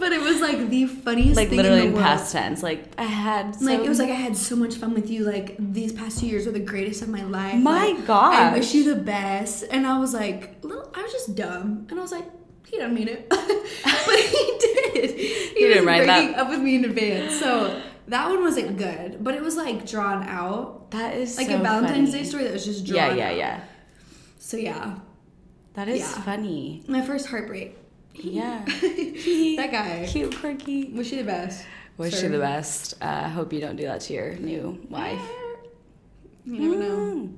[0.02, 2.08] But it was like the funniest like thing literally in in the world.
[2.08, 2.62] past tense.
[2.62, 5.24] Like I had so Like it was like I had so much fun with you.
[5.24, 7.56] Like these past two years were the greatest of my life.
[7.62, 9.64] My Like, I wish you the best.
[9.72, 12.26] And I was like, little, I was just dumb, and I was like,
[12.66, 13.40] he didn't mean it, but
[14.20, 15.20] he did.
[15.20, 16.36] He, didn't was write that.
[16.38, 17.40] up with me in advance.
[17.40, 21.56] So that one wasn't good, but it was like drawn out, that is like so
[21.56, 22.24] a Valentine's funny.
[22.24, 22.98] Day story that was just drawn.
[22.98, 23.38] Yeah, yeah, out.
[23.38, 23.60] yeah.
[24.40, 24.96] So yeah,
[25.74, 26.22] That is Yeah.
[26.24, 26.84] funny.
[26.88, 27.78] my first heartbreak.
[28.14, 28.64] Yeah.
[28.66, 30.06] that guy.
[30.10, 30.92] Cute, quirky.
[30.94, 31.66] Wish you the best.
[31.98, 32.96] Wish you the best.
[33.02, 35.22] Uh, hope you don't do that to your new wife.
[36.46, 36.98] You never know.
[36.98, 37.38] Mm.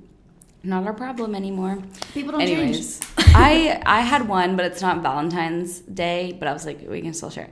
[0.64, 1.78] Not our problem anymore.
[2.14, 2.82] People don't change.
[3.34, 6.36] I I had one, but it's not Valentine's Day.
[6.38, 7.50] But I was like, we can still share.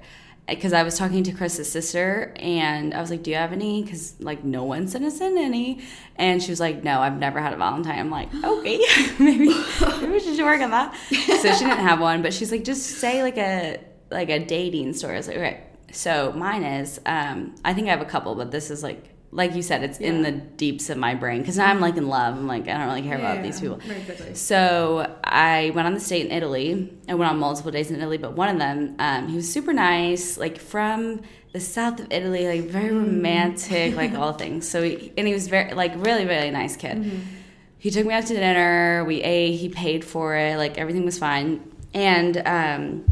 [0.49, 3.83] Because I was talking to Chris's sister, and I was like, "Do you have any?"
[3.83, 5.83] Because like no one sent us in any,
[6.17, 8.81] and she was like, "No, I've never had a Valentine." I'm like, "Okay,
[9.21, 12.65] maybe maybe we should work on that." So she didn't have one, but she's like,
[12.65, 15.61] "Just say like a like a dating story." I was like, "Okay."
[15.93, 19.55] So mine is, um, I think I have a couple, but this is like like
[19.55, 22.37] you said, it's in the deeps of my brain because now I'm like in love.
[22.37, 23.81] I'm like, I don't really care about these people.
[24.35, 26.93] So I went on this date in Italy.
[27.09, 29.73] I went on multiple dates in Italy, but one of them, um, he was super
[29.73, 33.07] nice, like from the south of Italy, like very Mm.
[33.07, 34.69] romantic, like all things.
[34.69, 36.99] So he, and he was very, like, really, really nice kid.
[36.99, 37.19] Mm-hmm.
[37.79, 39.03] He took me out to dinner.
[39.07, 39.57] We ate.
[39.57, 40.57] He paid for it.
[40.59, 41.61] Like everything was fine.
[41.95, 43.05] And um,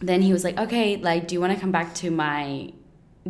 [0.00, 2.72] then he was like, "Okay, like, do you want to come back to my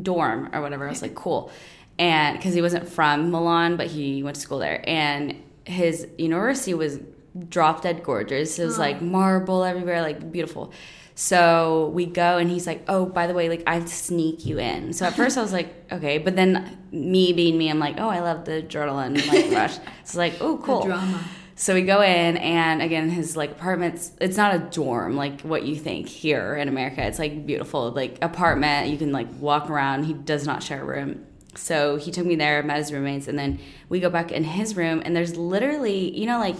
[0.00, 1.50] dorm or whatever?" I was like, "Cool."
[1.98, 5.34] And because he wasn't from Milan, but he went to school there, and
[5.64, 7.00] his university was
[7.48, 8.58] drop dead gorgeous.
[8.58, 10.72] It was like marble everywhere, like beautiful.
[11.14, 14.92] So we go, and he's like, "Oh, by the way, like I sneak you in."
[14.92, 18.08] So at first I was like, "Okay," but then me being me, I'm like, "Oh,
[18.08, 21.24] I love the adrenaline like rush." It's like, "Oh, cool." drama.
[21.56, 24.12] So we go in, and again, his like apartments.
[24.20, 27.04] It's not a dorm like what you think here in America.
[27.04, 28.90] It's like beautiful, like apartment.
[28.90, 30.04] You can like walk around.
[30.04, 31.26] He does not share a room.
[31.58, 34.76] So he took me there, met his roommates, and then we go back in his
[34.76, 36.56] room, and there's literally, you know, like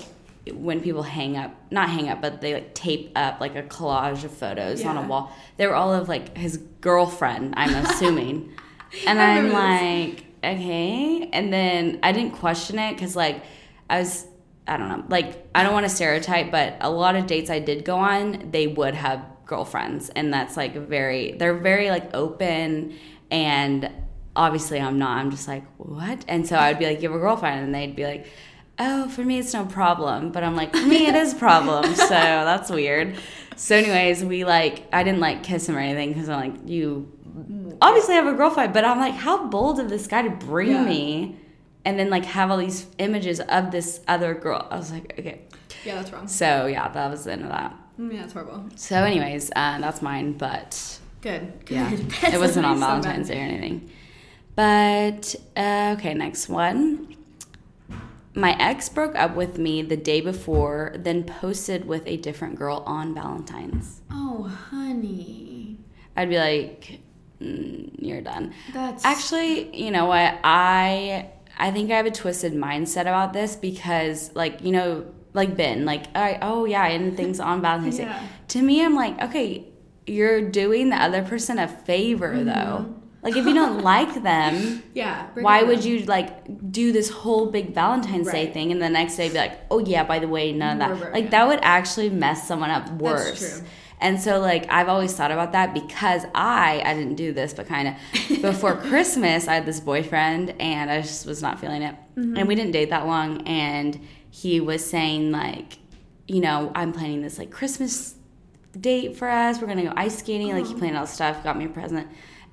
[0.55, 4.25] when people hang up, not hang up, but they like tape up like a collage
[4.25, 5.33] of photos on a wall.
[5.57, 8.53] They were all of like his girlfriend, I'm assuming.
[9.07, 11.29] and I I'm like, okay.
[11.33, 13.43] And then I didn't question it because like
[13.91, 14.27] I was,
[14.67, 17.59] I don't know, like I don't want to stereotype, but a lot of dates I
[17.59, 22.97] did go on, they would have girlfriends, and that's like very, they're very like open
[23.31, 23.91] and.
[24.39, 25.19] Obviously, I'm not.
[25.19, 26.25] I'm just like, what?
[26.29, 27.65] And so I would be like, you have a girlfriend?
[27.65, 28.27] And they'd be like,
[28.79, 31.93] oh, for me it's no problem, but I'm like, for me it is a problem.
[31.97, 33.17] so that's weird.
[33.57, 37.11] So, anyways, we like, I didn't like kiss him or anything because I'm like, you
[37.83, 40.85] obviously have a girlfriend, but I'm like, how bold of this guy to bring Yeah.
[40.85, 41.37] me
[41.85, 44.67] and then like have all these images of this other girl.
[44.71, 45.41] I was like, okay.
[45.85, 46.29] Yeah, that's wrong.
[46.29, 47.75] So, yeah, that was the end of that.
[47.99, 48.65] Mm, Yeah, that's horrible.
[48.77, 51.65] So, anyways, uh, that's mine, but Good.
[51.67, 51.75] Good.
[51.75, 51.91] yeah,
[52.33, 52.81] it wasn't on so.
[52.87, 53.91] Valentine's Day or anything.
[54.59, 57.15] But uh, okay, next one.
[58.35, 62.83] My ex broke up with me the day before, then posted with a different girl
[62.85, 64.01] on Valentine's.
[64.11, 65.77] Oh, honey.
[66.17, 66.99] I'd be like,
[67.41, 70.41] mm, "You're done." That's Actually, you know what?
[70.43, 75.57] I I think I have a twisted mindset about this because, like, you know, like
[75.57, 78.19] Ben, like, I, oh yeah, and things on Valentine's Yeah.
[78.19, 78.27] Day.
[78.49, 79.69] To me, I'm like, okay,
[80.05, 82.47] you're doing the other person a favor, Mm-hmm.
[82.47, 82.95] though.
[83.23, 85.27] Like, if you don't like them, yeah.
[85.35, 89.29] why would you like do this whole big Valentine's Day thing and the next day
[89.29, 90.91] be like, oh yeah, by the way, none of that.
[90.95, 91.31] Right, right, like yeah.
[91.31, 93.39] that would actually mess someone up worse.
[93.59, 93.67] true.
[94.01, 97.67] And so like I've always thought about that because I I didn't do this, but
[97.67, 97.95] kind of
[98.43, 102.37] before Christmas I had this boyfriend and I just was not feeling it, Mm-hmm.
[102.37, 103.99] and we didn't date that long, and
[104.31, 105.79] he was saying like,
[106.29, 108.15] you know, I'm planning this like Christmas
[108.81, 109.61] date for us.
[109.61, 110.53] We're gonna go ice skating.
[110.53, 112.07] Like he planned all this stuff, got me a present.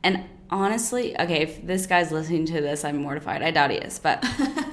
[0.03, 3.41] And honestly, okay, if this guy's listening to this, I'm mortified.
[3.41, 4.23] I doubt he is, but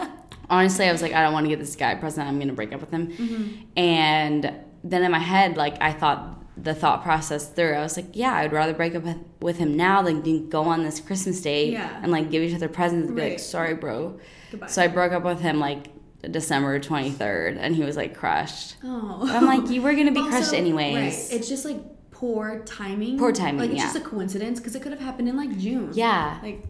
[0.51, 2.29] honestly, I was like, I don't want to get this guy present.
[2.29, 3.09] I'm gonna break up with him.
[3.13, 3.63] Mm-hmm.
[3.77, 4.53] And
[4.85, 7.73] then in my head, like I thought the thought process through.
[7.75, 10.83] I was like, yeah, I'd rather break up with, with him now than go on
[10.85, 11.99] this Christmas date Yeah.
[12.03, 14.21] and like give each other presents and be like, sorry, bro.
[14.51, 14.67] Goodbye.
[14.67, 15.87] So I broke up with him like
[16.31, 18.77] December 23rd, and he was like crushed.
[18.85, 19.21] Oh.
[19.23, 20.95] But I'm like, you were gonna be Also, crushed anyways.
[20.95, 21.33] Right.
[21.39, 21.79] It's just like
[22.23, 23.19] poor timing.
[23.19, 23.85] Poor timing, Like it's yeah.
[23.93, 25.91] just a coincidence because it could have happened in like June.
[25.93, 26.39] yeah.
[26.41, 26.63] Like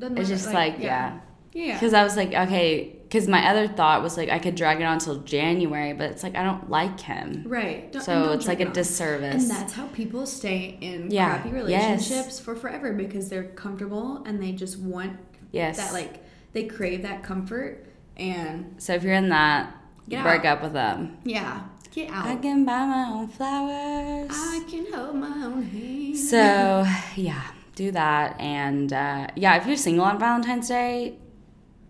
[0.00, 1.18] It's just like, yeah.
[1.52, 1.74] Yeah.
[1.74, 4.84] Because I was like, okay, because my other thought was like I could drag it
[4.84, 7.42] on until January, but it's like I don't like him.
[7.48, 7.92] Right.
[7.92, 9.42] Don't- So don't it's like a disservice.
[9.42, 11.40] And that's how people stay in Yeah.
[11.40, 11.54] crappy Yes.
[11.64, 15.16] relationships for forever because they're comfortable and they just want
[15.50, 15.78] yes.
[15.78, 17.86] that like they crave that comfort
[18.16, 19.74] and so if you're in that,
[20.08, 20.58] break out.
[20.58, 21.16] up with them.
[21.24, 21.62] yeah,
[21.92, 22.26] get out.
[22.26, 24.30] I can buy my own flowers.
[24.32, 26.18] I can hold my own hand.
[26.18, 26.84] So
[27.16, 27.42] yeah,
[27.74, 31.18] do that, and uh, yeah, if you're single on Valentine's Day,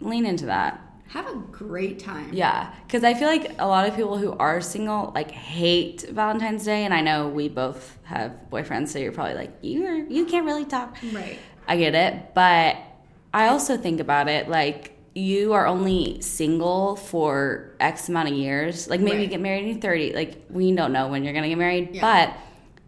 [0.00, 0.80] lean into that.
[1.08, 2.30] have a great time.
[2.32, 6.64] Yeah, because I feel like a lot of people who are single like hate Valentine's
[6.64, 10.46] Day, and I know we both have boyfriends, so you're probably like you you can't
[10.46, 10.96] really talk.
[11.12, 11.38] Right.
[11.68, 12.76] I get it, but
[13.32, 18.88] I also think about it like you are only single for X amount of years.
[18.88, 20.14] Like maybe you get married in 30.
[20.14, 22.00] Like we don't know when you're gonna get married, Yeah.
[22.00, 22.36] but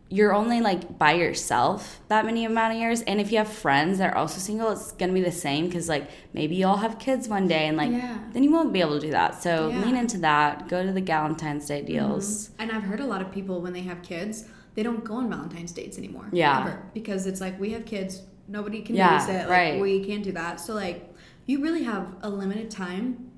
[0.08, 3.02] you're only like by yourself that many amount of years.
[3.02, 5.88] And if you have friends that are also single, it's gonna be the same because
[5.88, 8.18] like maybe you'll have kids one day and like Yeah.
[8.32, 9.42] then you won't be able to do that.
[9.42, 9.84] So Yeah.
[9.84, 10.68] lean into that.
[10.68, 11.86] Go to the Valentine's Day mm-hmm.
[11.86, 12.50] deals.
[12.58, 15.28] And I've heard a lot of people when they have kids, they don't go on
[15.28, 16.28] Valentine's dates anymore.
[16.32, 16.60] Yeah.
[16.60, 19.40] Ever, because it's like we have kids, nobody can Yeah, babysit.
[19.40, 19.80] Like, right.
[19.80, 20.60] We can't do that.
[20.60, 21.13] So like
[21.46, 23.30] you really have a limited time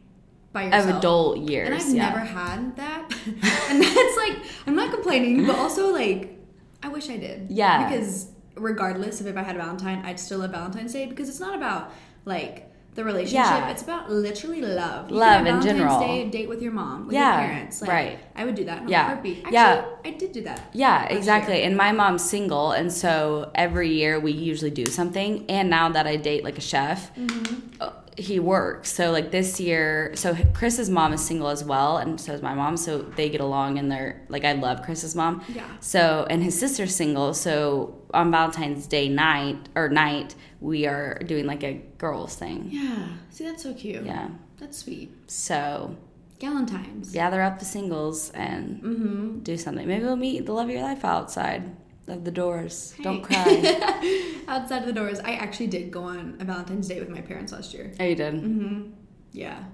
[0.52, 0.88] by yourself.
[0.88, 1.68] Of adult years.
[1.68, 2.08] And I've yeah.
[2.08, 3.12] never had that.
[3.26, 6.38] and that's like I'm not complaining, but also like
[6.82, 7.50] I wish I did.
[7.50, 7.88] Yeah.
[7.88, 11.40] Because regardless of if I had a Valentine, I'd still love Valentine's Day because it's
[11.40, 11.92] not about
[12.24, 13.44] like the relationship.
[13.46, 13.70] Yeah.
[13.70, 15.10] It's about literally love.
[15.10, 16.00] You Love in general.
[16.00, 17.80] Day date with your mom, with Yeah, your parents.
[17.82, 18.18] Like, right.
[18.34, 19.02] I would do that in Yeah.
[19.02, 19.38] a heartbeat.
[19.38, 19.84] Actually, Yeah.
[20.04, 20.60] I did do that.
[20.72, 21.58] Yeah, exactly.
[21.58, 21.66] year.
[21.66, 25.44] And my mom's single, and so every year we usually do something.
[25.48, 27.84] And now that I date like a chef, Mm-hmm.
[28.16, 28.90] He works.
[28.92, 32.54] So like this year, so Chris's mom is single as well, and so is my
[32.54, 32.76] mom.
[32.76, 35.44] So they get along, and they're like, I love Chris's mom.
[35.48, 35.66] Yeah.
[35.80, 37.34] So and his sister's single.
[37.34, 42.68] So on Valentine's Day night or night, we are doing like a girls thing.
[42.72, 43.08] Yeah.
[43.30, 44.04] See, that's so cute.
[44.06, 44.28] Yeah.
[44.58, 45.12] That's sweet.
[45.30, 45.96] So
[46.40, 47.12] Galentine's.
[47.12, 49.38] gather up the singles and Mm-hmm.
[49.40, 49.86] do something.
[49.86, 51.62] Maybe we'll meet the love of your life outside
[52.08, 52.94] of the doors.
[53.02, 54.42] Don't cry.
[54.48, 57.52] Outside of the doors, I actually did go on a Valentine's Day with my parents
[57.52, 57.92] last year.
[57.98, 58.34] oh, you did.
[58.34, 58.90] Mm-hmm.
[59.32, 59.64] Yeah.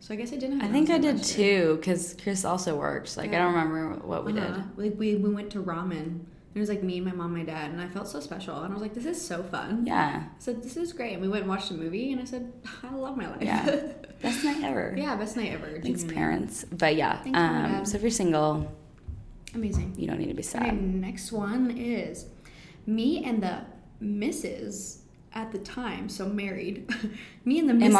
[0.00, 0.60] So I guess I didn't.
[0.60, 3.16] I think I did too, because Chris also works.
[3.16, 4.60] Like I don't remember what we Uh-huh.
[4.76, 6.20] Like we, we went to ramen.
[6.54, 8.56] It was like me, my mom, my dad, and I felt so special.
[8.62, 11.26] And I was like, "This is so fun." Yeah, So "This is great." And we
[11.26, 12.52] went and watched a movie, and I said,
[12.84, 13.64] "I love my life." Yeah.
[14.22, 14.94] best night ever.
[14.96, 15.80] yeah, best night ever.
[15.82, 16.64] Thanks, parents.
[16.70, 18.70] But yeah, Thanks, um, so if you're single,
[19.54, 19.94] Amazing.
[19.96, 20.82] you don't need to be Okay, sad.
[20.82, 22.26] next one is
[22.86, 23.60] me and the
[24.02, 24.98] Mrs.
[25.32, 26.88] at the time, so married.
[27.44, 27.92] me and the Mrs.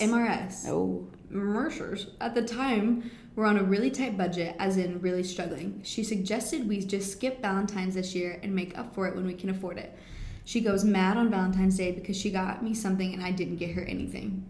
[0.00, 0.02] MRS?
[0.08, 0.68] MRS.
[0.68, 5.80] Oh, Mercers at the time were on a really tight budget, as in really struggling.
[5.84, 9.34] She suggested we just skip Valentine's this year and make up for it when we
[9.34, 9.96] can afford it.
[10.44, 13.72] She goes mad on Valentine's Day because she got me something and I didn't get
[13.72, 14.46] her anything.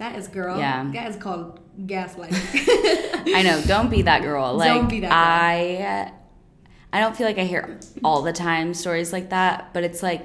[0.00, 0.58] That is girl.
[0.58, 0.90] Yeah.
[0.92, 2.34] That is called gaslighting.
[3.34, 3.62] I know.
[3.66, 4.54] Don't be that girl.
[4.54, 5.16] Like Don't be that girl.
[5.16, 6.12] I,
[6.92, 10.24] I don't feel like I hear all the time stories like that, but it's like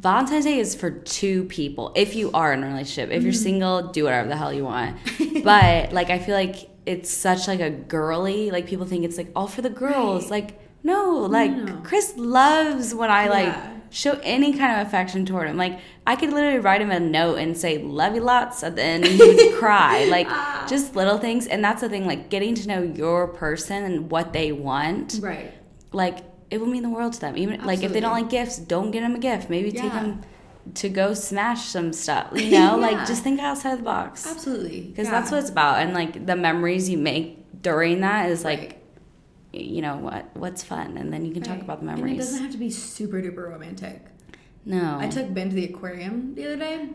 [0.00, 1.92] Valentine's Day is for two people.
[1.94, 3.42] If you are in a relationship, if you're Mm-hmm.
[3.42, 4.96] single, do whatever the hell you want.
[5.44, 8.50] but like, I feel like it's such like a girly.
[8.50, 10.24] Like people think it's like all for the girls.
[10.24, 10.42] Right.
[10.42, 11.76] Like no, like no.
[11.84, 13.73] Chris loves when I like Yeah.
[13.94, 15.56] Show any kind of affection toward him.
[15.56, 18.82] Like I could literally write him a note and say "love you lots" at the
[18.82, 20.04] end, and he would cry.
[20.10, 20.66] Like Ah.
[20.68, 22.04] just little things, and that's the thing.
[22.06, 25.20] Like getting to know your person and what they want.
[25.22, 25.52] right.
[25.92, 26.18] Like
[26.50, 27.36] it will mean the world to them.
[27.36, 29.48] Even like if they don't like gifts, don't get them a gift.
[29.48, 30.02] Maybe take Yeah.
[30.02, 30.22] them
[30.74, 32.28] to go smash some stuff.
[32.34, 32.86] You know, Yeah.
[32.86, 34.80] like just think outside the box Absolutely.
[34.88, 35.12] because Yeah.
[35.12, 35.78] that's what it's about.
[35.80, 38.60] And like the memories you make during that is like.
[38.60, 38.78] Right.
[39.62, 40.28] You know what?
[40.34, 42.70] What's fun, and then you can talk about the And it doesn't have to be
[42.70, 44.02] super duper romantic.
[44.64, 46.88] no, I took Ben to the aquarium the other day.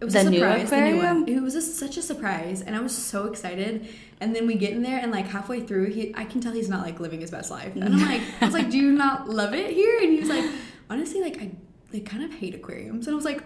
[0.00, 0.70] It was The a new surprise.
[0.70, 1.20] The new aquarium?
[1.22, 1.28] one.
[1.28, 3.88] It was just such a surprise, and I was so excited.
[4.20, 6.68] And then we get in there, and like halfway through, he I can tell he's
[6.68, 7.74] not like living his best life.
[7.74, 9.98] And I'm like, I was like, do you not love it here?
[10.00, 10.48] And he was like,
[10.88, 11.50] honestly, like I
[11.92, 13.06] like kind of hate aquariums.
[13.06, 13.42] And I was like,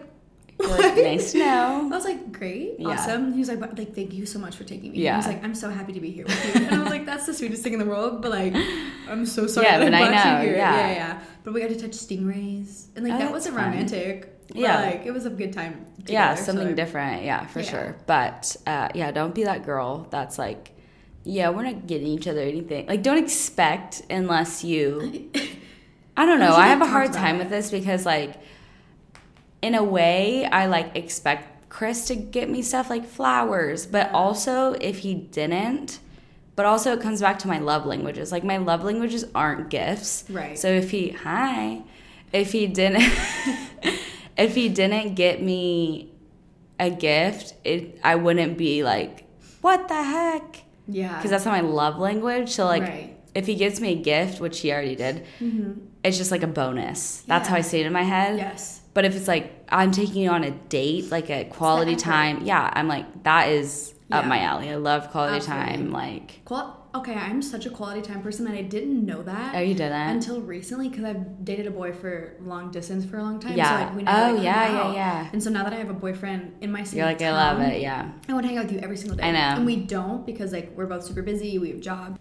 [0.59, 1.89] like, nice to know.
[1.93, 2.89] I was like, great, Yeah.
[2.89, 3.33] awesome.
[3.33, 4.99] He was like, but, like, thank you so much for taking me.
[4.99, 5.13] Yeah.
[5.13, 6.67] He was like, I'm so happy to be here with you.
[6.67, 8.23] And I was like, that's the sweetest thing in the world.
[8.23, 8.55] But like,
[9.09, 10.57] I'm so sorry Yeah, that but I know, here.
[10.57, 10.77] yeah.
[10.77, 11.21] yeah, yeah.
[11.45, 13.65] But we got to touch stingrays, and like Oh, that wasn't fun.
[13.71, 14.35] romantic.
[14.55, 14.81] Yeah.
[14.81, 15.85] like it was a good time.
[15.99, 17.71] yeah together, so, something like, different yeah for Yeah.
[17.71, 20.71] sure but uh, yeah don't be that girl that's like
[21.23, 25.31] yeah we're not getting each other anything like don't expect unless you
[26.17, 27.41] i don't know i have a hard time it.
[27.41, 28.37] with this because like
[29.63, 34.73] in a way i like expect chris to get me stuff like flowers but also
[34.75, 35.99] if he didn't
[36.57, 40.25] but also it comes back to my love languages like my love languages aren't gifts
[40.31, 40.59] Right.
[40.59, 41.83] so if he hi
[42.33, 43.03] if he didn't
[44.37, 46.13] if he didn't get me
[46.81, 49.25] a gift it i wouldn't be like
[49.61, 51.17] what the heck Yeah.
[51.17, 53.17] because that's not my love language so like Right.
[53.35, 55.79] if he gets me a gift which he already did Mhm.
[56.05, 58.81] it's just like a bonus that's how i see it in my head Yes.
[58.99, 62.69] But if it's like i'm taking you on a date like a quality time yeah
[62.73, 65.77] i'm like that is up my alley i love quality Absolutely.
[65.77, 69.55] time like Qual- okay, I'm such a quality time person, and I didn't know that.
[69.55, 73.23] oh you didn't until recently because I've dated a boy for long distance for a
[73.23, 73.57] long time.
[73.57, 73.79] Yeah.
[73.79, 75.29] So like we never, Oh, like, yeah, yeah, yeah.
[75.33, 77.81] And so now that I have a boyfriend in my you're like i love it
[77.81, 79.25] yeah I want to hang out with you every single day.
[79.25, 79.39] I know.
[79.59, 81.59] And we don't because like we're both super busy.
[81.59, 82.19] We have jobs.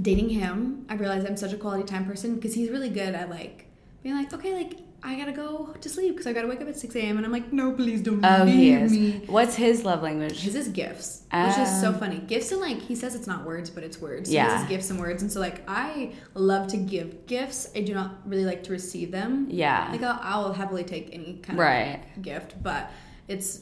[0.00, 3.28] Dating him, I realized I'm such a quality time person because he's really good at
[3.30, 3.66] like
[4.02, 6.76] being like, okay, like I gotta go to sleep because I gotta wake up at
[6.76, 7.16] six a.m.
[7.18, 9.22] and I'm like, no, please don't oh leave me.
[9.26, 11.98] what's his love language His is gifts, which is so Oh.
[11.98, 12.18] funny.
[12.18, 14.28] Gifts and like he says it's not words, but it's words.
[14.28, 14.66] So Yeah.
[14.68, 17.70] Gifts and words, and so like I love to give gifts.
[17.76, 19.46] I do not really like to receive them.
[19.50, 22.00] yeah Like I'll, I'll happily take any kind Right.
[22.16, 22.90] of gift, but
[23.28, 23.60] it's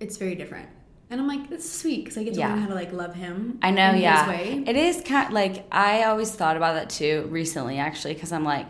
[0.00, 0.68] it's very different.
[1.10, 2.48] And I'm like, it's sweet because I get to Yeah.
[2.48, 3.58] learn how to like love him.
[3.62, 4.20] I know, yeah.
[4.24, 4.64] His way.
[4.66, 8.44] It is kind of, like I always thought about that too recently, actually, because I'm
[8.44, 8.66] like,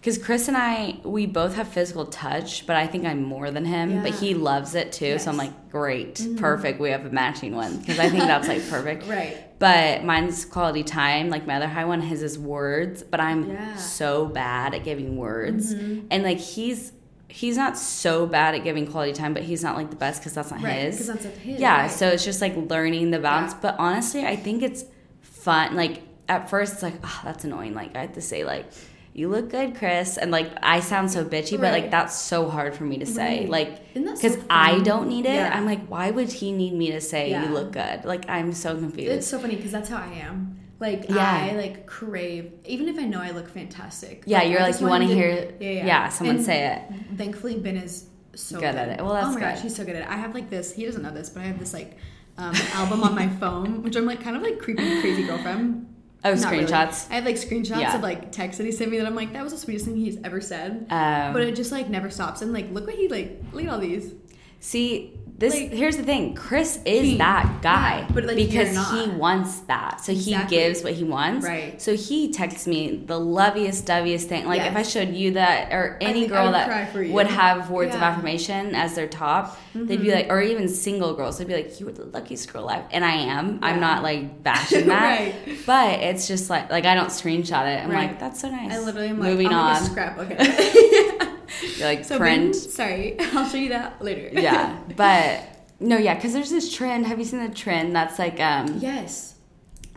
[0.00, 3.66] because Chris and I, we both have physical touch, but I think I'm more than
[3.66, 4.02] him.
[4.02, 6.38] But he loves it too, so I'm like, great, Mhm.
[6.38, 6.80] perfect.
[6.80, 9.06] We have a matching one because I think that's like perfect.
[9.08, 9.36] Right.
[9.58, 11.28] But mine's quality time.
[11.28, 13.76] Like my other high one, his is words, but I'm Yeah.
[13.76, 16.04] so bad at giving words, Mhm.
[16.10, 16.92] and like he's.
[17.32, 20.32] He's not so bad at giving quality time, but he's not like the best because
[20.34, 20.72] that's not Right.
[20.80, 20.96] his.
[21.06, 21.60] Because that's his.
[21.60, 21.88] Yeah, right.
[21.88, 23.52] so it's just like learning the balance.
[23.52, 23.58] Yeah.
[23.62, 24.84] But honestly, I think it's
[25.20, 25.76] fun.
[25.76, 27.72] Like at first, it's like, oh, that's annoying.
[27.72, 28.66] Like I have to say, like,
[29.12, 32.74] you look good, Chris, and like I sound so bitchy, but like that's so hard
[32.76, 33.40] for me to say.
[33.40, 33.48] Right.
[33.48, 35.34] Like Isn't so because I don't need it.
[35.34, 35.50] Yeah.
[35.52, 37.44] I'm like, why would he need me to say Yeah.
[37.46, 38.04] you look good?
[38.04, 39.10] Like I'm so confused.
[39.12, 40.60] It's so funny because that's how I am.
[40.78, 41.48] Like Yeah.
[41.50, 44.22] I like crave, even if I know I look fantastic.
[44.26, 46.08] yeah, you're I like you want to hear, Yeah, yeah.
[46.08, 46.82] someone And say it.
[47.18, 49.00] Thankfully, Ben is so Good at it.
[49.04, 49.54] Well, that's oh my good.
[49.54, 50.08] gosh, he's so good at it.
[50.08, 50.72] I have like this.
[50.72, 51.96] He doesn't know this, but I have this like
[52.38, 55.89] um, album on my phone, which I'm like kind of like creepy, crazy girlfriend.
[56.24, 56.64] Oh, Not really.
[56.64, 57.10] screenshots.
[57.10, 57.94] I have like screenshots Yeah.
[57.96, 59.96] of like texts that he sent me that I'm like, that was the sweetest thing
[59.96, 60.86] he's ever said.
[60.90, 62.42] Um, but it just like never stops.
[62.42, 63.38] And like, look what he like.
[63.52, 64.12] Look at all these.
[64.60, 66.34] See, this Like- here's the thing.
[66.34, 70.00] Chris is He- that guy, yeah, like, because he wants that.
[70.04, 70.56] So Exactly.
[70.56, 71.44] he gives what he wants.
[71.46, 71.80] Right.
[71.82, 74.46] So he texts me the loveliest, doviest thing.
[74.46, 77.12] Like if I showed you that, or any girl that cry for you.
[77.14, 80.14] would have words of affirmation as their top, they'd be Mhm.
[80.14, 83.02] like, or even single girls, they'd be like, "You were the luckiest girl alive," and
[83.04, 83.58] I am.
[83.62, 85.34] I'm not like bashing that, Right.
[85.66, 87.82] but it's just like like I don't screenshot it.
[87.82, 88.08] I'm Right.
[88.10, 88.72] like, that's so nice.
[88.72, 89.82] I literally am like, moving I'm on.
[89.84, 90.28] scrapbook.
[91.62, 91.78] of it.
[91.78, 92.54] You're like so print.
[92.56, 94.28] Sorry, I'll show you that later.
[94.40, 95.44] yeah, but
[95.80, 97.06] no, yeah, because there's this trend.
[97.06, 99.34] Have you seen the trend that's like um yes.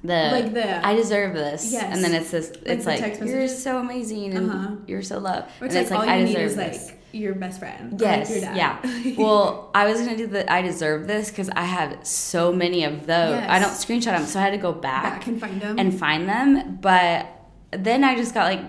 [0.04, 1.94] the Like the- I deserve this, Yes.
[1.96, 2.52] and then it's this.
[2.66, 4.76] It's the like, you're so amazing and Uh-huh.
[4.88, 6.88] you're so loved, Or it's and like, all you I need deserve is this.
[6.88, 7.92] like your best friend.
[7.92, 8.58] like, Yes, dad.
[8.58, 9.14] yeah.
[9.18, 13.06] Well, I was gonna do the I deserve this because I have so many of
[13.06, 13.36] those.
[13.48, 15.78] I don't screenshot them, so I had to go back, back and find them.
[15.80, 16.78] and find them.
[16.82, 17.28] But
[17.72, 18.62] then I just got like,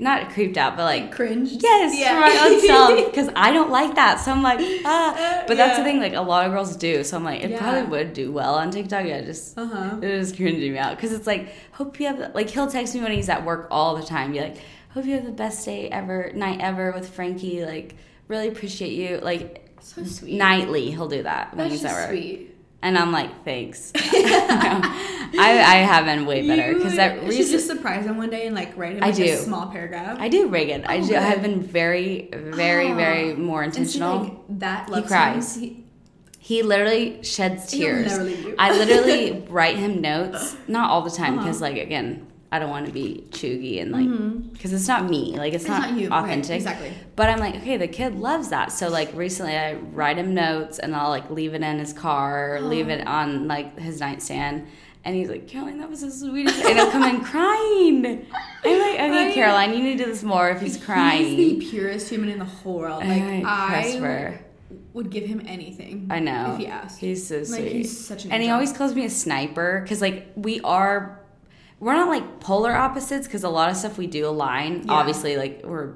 [0.00, 1.50] not creeped out, but like cringe.
[1.52, 2.14] Yes, Yeah.
[2.14, 4.16] for my own self because I don't like that.
[4.20, 5.44] So I'm like, ah.
[5.46, 7.04] But that's the thing, like a lot of girls do.
[7.04, 7.58] So I'm like, it Yeah.
[7.58, 9.04] probably would do well on TikTok.
[9.04, 9.96] I just, Uh huh.
[10.00, 13.00] it is cringing me out because it's like, hope you have like he'll text me
[13.02, 14.32] when he's at work all the time.
[14.32, 14.56] Be like,
[14.94, 17.64] hope you have the best day ever, night ever with Frankie.
[17.64, 17.96] Like,
[18.28, 19.18] really appreciate you.
[19.18, 20.36] Like So sweet.
[20.38, 22.10] nightly, he'll do that when he's just at work.
[22.10, 22.49] sweet.
[22.82, 23.92] And I'm like, thanks.
[23.94, 24.00] No.
[24.12, 28.46] I I have been way better because that you should just surprise him one day
[28.46, 30.18] and like write him I like, a small paragraph.
[30.18, 30.84] I do Reagan.
[30.86, 31.14] I Oh, do.
[31.16, 32.96] I have been very, very, Ah.
[32.96, 34.18] very more see, intentional.
[34.24, 35.56] like, that He cries.
[35.56, 35.76] he-
[36.42, 38.06] He literally sheds tears.
[38.12, 38.54] never leave you.
[38.58, 41.44] I literally write him notes, not all the time, Uh-huh.
[41.44, 45.36] because like again, I don't want to be chuggy and like, because it's not me.
[45.36, 45.72] Like it's, Mm-hmm.
[45.72, 46.56] It's not, not you, right, authentic.
[46.56, 46.92] exactly.
[47.14, 48.72] But I'm like, okay, the kid loves that.
[48.72, 52.56] So like recently, I write him notes and I'll like leave it in his car,
[52.56, 54.66] or leave it on like his nightstand.
[55.04, 56.62] And he's like, Caroline, that was the sweetest.
[56.62, 58.04] And he'll come in crying.
[58.04, 61.24] I'm like, okay, I- Caroline, you need to do this more if he's crying.
[61.24, 63.04] He's the purest human in the whole world.
[63.04, 64.40] Like I Christopher.
[64.92, 66.08] would give him anything.
[66.10, 66.52] I know.
[66.54, 66.98] If he asked.
[66.98, 67.62] He's so sweet.
[67.62, 71.19] Like, he's such an and he always calls me a sniper because like we are,
[71.80, 74.84] we're not like polar opposites because a lot of stuff we do align.
[74.86, 74.92] Yeah.
[74.92, 75.94] Obviously, like we're,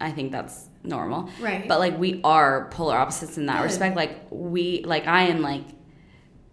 [0.00, 1.28] I think that's normal.
[1.40, 1.68] Right.
[1.68, 3.64] But like we are polar opposites in that Good.
[3.64, 3.94] respect.
[3.96, 5.64] Like we, like I am like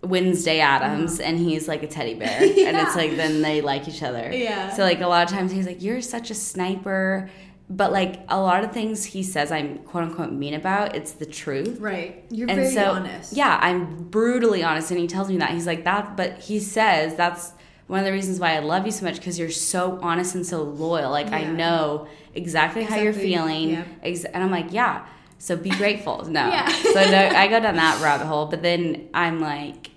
[0.03, 2.85] Wednesday Addams and he's like a teddy bear, and Uh-huh.
[2.87, 4.31] It's like then they like each other.
[4.31, 4.69] Yeah.
[4.73, 7.29] So like a lot of times he's like, "You're such a sniper."
[7.67, 11.25] But like a lot of things he says I'm quote unquote mean about, it's the
[11.25, 11.79] truth.
[11.79, 12.23] Right.
[12.29, 13.33] You're And very so, honest.
[13.35, 16.15] yeah, I'm brutally honest, and he tells me that he's like that.
[16.15, 17.53] But he says that's
[17.87, 20.45] one of the reasons why I love you so much because you're so honest and
[20.45, 21.11] so loyal.
[21.11, 23.83] Like I know exactly, how you're feeling, yeah.
[24.03, 25.05] ex- and I'm like, yeah.
[25.37, 26.23] So be grateful.
[26.25, 26.67] No, Yeah.
[26.67, 28.45] so no, I go down that rabbit hole.
[28.47, 29.91] But then I'm like,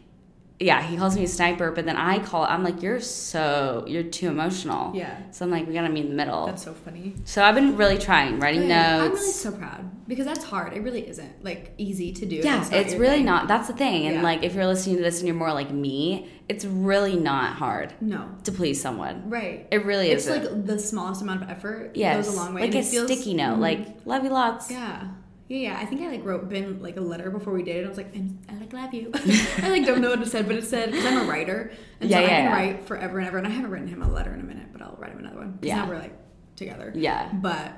[0.61, 2.43] yeah, he calls me a sniper, but then I call.
[2.45, 4.93] I'm like, you're so you're too emotional.
[4.95, 5.17] Yeah.
[5.31, 6.47] So I'm like, we gotta meet in the middle.
[6.47, 7.15] That's so funny.
[7.25, 8.73] so I've been really trying, writing Good.
[8.73, 10.73] I'm really so proud because that's hard.
[10.73, 12.37] It really isn't like easy to do.
[12.37, 13.27] Yeah, it's really thing.
[13.27, 13.47] not.
[13.47, 14.07] That's the thing.
[14.07, 14.23] And Yeah.
[14.23, 17.93] like, if you're listening to this and you're more like me, it's really not hard
[18.01, 18.25] No.
[18.45, 19.29] to please someone.
[19.31, 19.67] Right.
[19.71, 20.43] It really It's isn't.
[20.57, 22.63] like the smallest amount of effort yes, goes a long way.
[22.63, 23.59] like a feels- sticky note.
[23.59, 23.61] Mhm.
[23.61, 24.71] Like, love you lots.
[24.71, 25.09] Yeah.
[25.49, 25.79] Yeah, yeah.
[25.81, 27.87] I think I like wrote Ben like a letter before we dated.
[27.87, 29.11] I was like, I'm, I like love you.
[29.63, 32.11] I like don't know what it said, but it said because I'm a writer, and
[32.11, 32.53] Yeah, so yeah, I can yeah.
[32.53, 33.39] write forever and ever.
[33.39, 35.39] And I haven't written him a letter in a minute, but I'll write him another
[35.39, 35.59] one.
[35.63, 35.77] Yeah.
[35.77, 36.17] now we're like
[36.57, 36.93] together.
[36.95, 37.31] Yeah.
[37.33, 37.73] But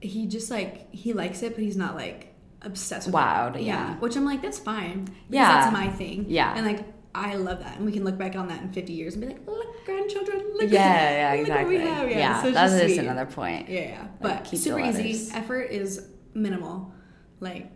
[0.00, 3.62] he just like he likes it, but he's not like obsessed with Wowed, it.
[3.62, 3.96] yeah.
[3.96, 5.04] Which I'm like, that's fine.
[5.04, 5.48] Because Yeah.
[5.60, 6.24] That's my thing.
[6.28, 6.54] Yeah.
[6.56, 9.14] And like I love that, and we can look back on that in 50 years
[9.14, 10.70] and be like, look, grandchildren, look.
[10.70, 11.74] Yeah, yeah, look exactly.
[11.78, 12.08] What we have.
[12.08, 12.98] Yeah, yeah, so it's that just sweet.
[12.98, 13.68] another point.
[13.68, 14.08] Yeah, yeah.
[14.22, 15.30] But the super easy.
[15.34, 16.94] Effort is minimal.
[17.40, 17.70] Like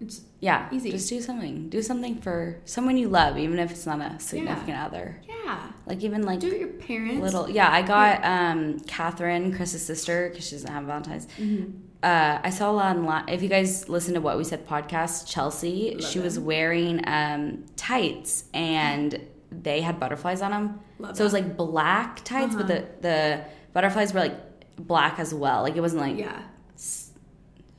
[0.00, 0.90] it's Yeah, Easy.
[0.90, 1.68] Just do something.
[1.68, 5.20] Do something for someone you love, even if it's not a significant other.
[5.28, 5.70] yeah.
[5.86, 7.20] Like even like Do it your parents.
[7.20, 7.48] little.
[7.50, 11.26] Yeah, I got um Catherine, Chris's sister, because she doesn't have Valentine's.
[11.38, 11.70] Mm-hmm.
[12.02, 13.28] uh, I saw a lot online.
[13.28, 17.64] If you guys listen to what we said podcast, Chelsea, Love she was wearing um,
[17.76, 19.20] tights and
[19.52, 20.80] they had butterflies on them.
[21.00, 22.80] Love so it was like black tights, but Uh-huh.
[23.02, 24.36] the the butterflies were like
[24.76, 25.62] black as well.
[25.62, 26.40] Like it wasn't like Yeah.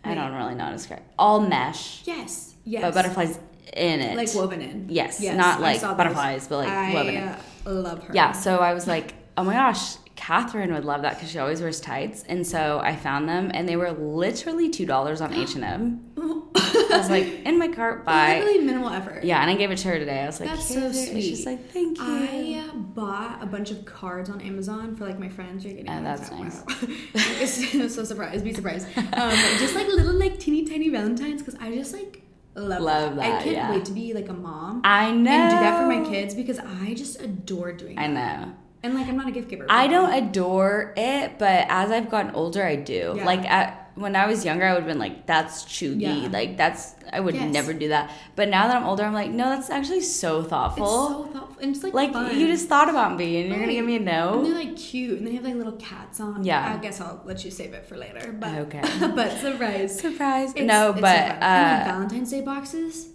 [0.03, 1.03] I don't really know how to describe.
[1.19, 2.53] All mesh, Yes.
[2.65, 2.81] Yes.
[2.81, 3.39] but butterflies
[3.73, 4.15] in it.
[4.17, 4.87] like woven in.
[4.89, 5.97] Yes, not like saw those.
[5.97, 7.23] butterflies, but like I woven in.
[7.23, 8.13] uh, love her.
[8.13, 11.61] Yeah, so I was like, oh my gosh, Catherine would love that because she always
[11.61, 12.23] wears tights.
[12.29, 16.05] And so I found them, and they were literally two dollars on H and M.
[16.15, 18.39] I was like, in my cart, buy.
[18.39, 19.23] Literally minimal effort.
[19.23, 20.19] Yeah, and I gave it to her today.
[20.21, 22.03] I was like, That's "Here, so there." And She's like, thank you.
[22.05, 25.65] I uh, bought a bunch of cards on Amazon for like my friends.
[25.65, 26.43] You're getting Oh, that's now.
[26.43, 26.63] nice.
[26.67, 27.79] Wow.
[27.81, 28.43] I'm so surprised.
[28.43, 28.87] Be surprised.
[28.97, 32.21] Um, just like little like teeny tiny Valentines because I just like
[32.55, 33.25] love, Love that.
[33.25, 33.71] I can't yeah.
[33.71, 35.31] wait to be like a mom I know.
[35.31, 38.47] and do that for my kids because I just adore doing I that.
[38.47, 38.53] know.
[38.83, 39.65] And like I'm not a gift giver.
[39.69, 43.13] I don't adore it, but as I've gotten older, I do.
[43.15, 43.25] Yeah.
[43.25, 46.29] Like at, when I was younger, I would have been like, "That's chuggy." Yeah.
[46.31, 47.53] Like that's I would Yes.
[47.53, 48.09] never do that.
[48.35, 51.57] But now that I'm older, I'm like, "No, that's actually so It's thoughtful." so thoughtful
[51.61, 52.35] and it's like like fun.
[52.39, 54.43] you just thought about me, and you're gonna give me a And no.
[54.43, 56.43] they're like cute, and they have like little cats on.
[56.43, 56.73] Yeah.
[56.75, 58.31] I guess I'll let you save it for later.
[58.31, 58.81] But Okay.
[59.15, 59.99] but surprise.
[59.99, 60.51] Surprise!
[60.51, 61.15] It's- no, it's so but.
[61.17, 63.09] And, like uh, Valentine's Day boxes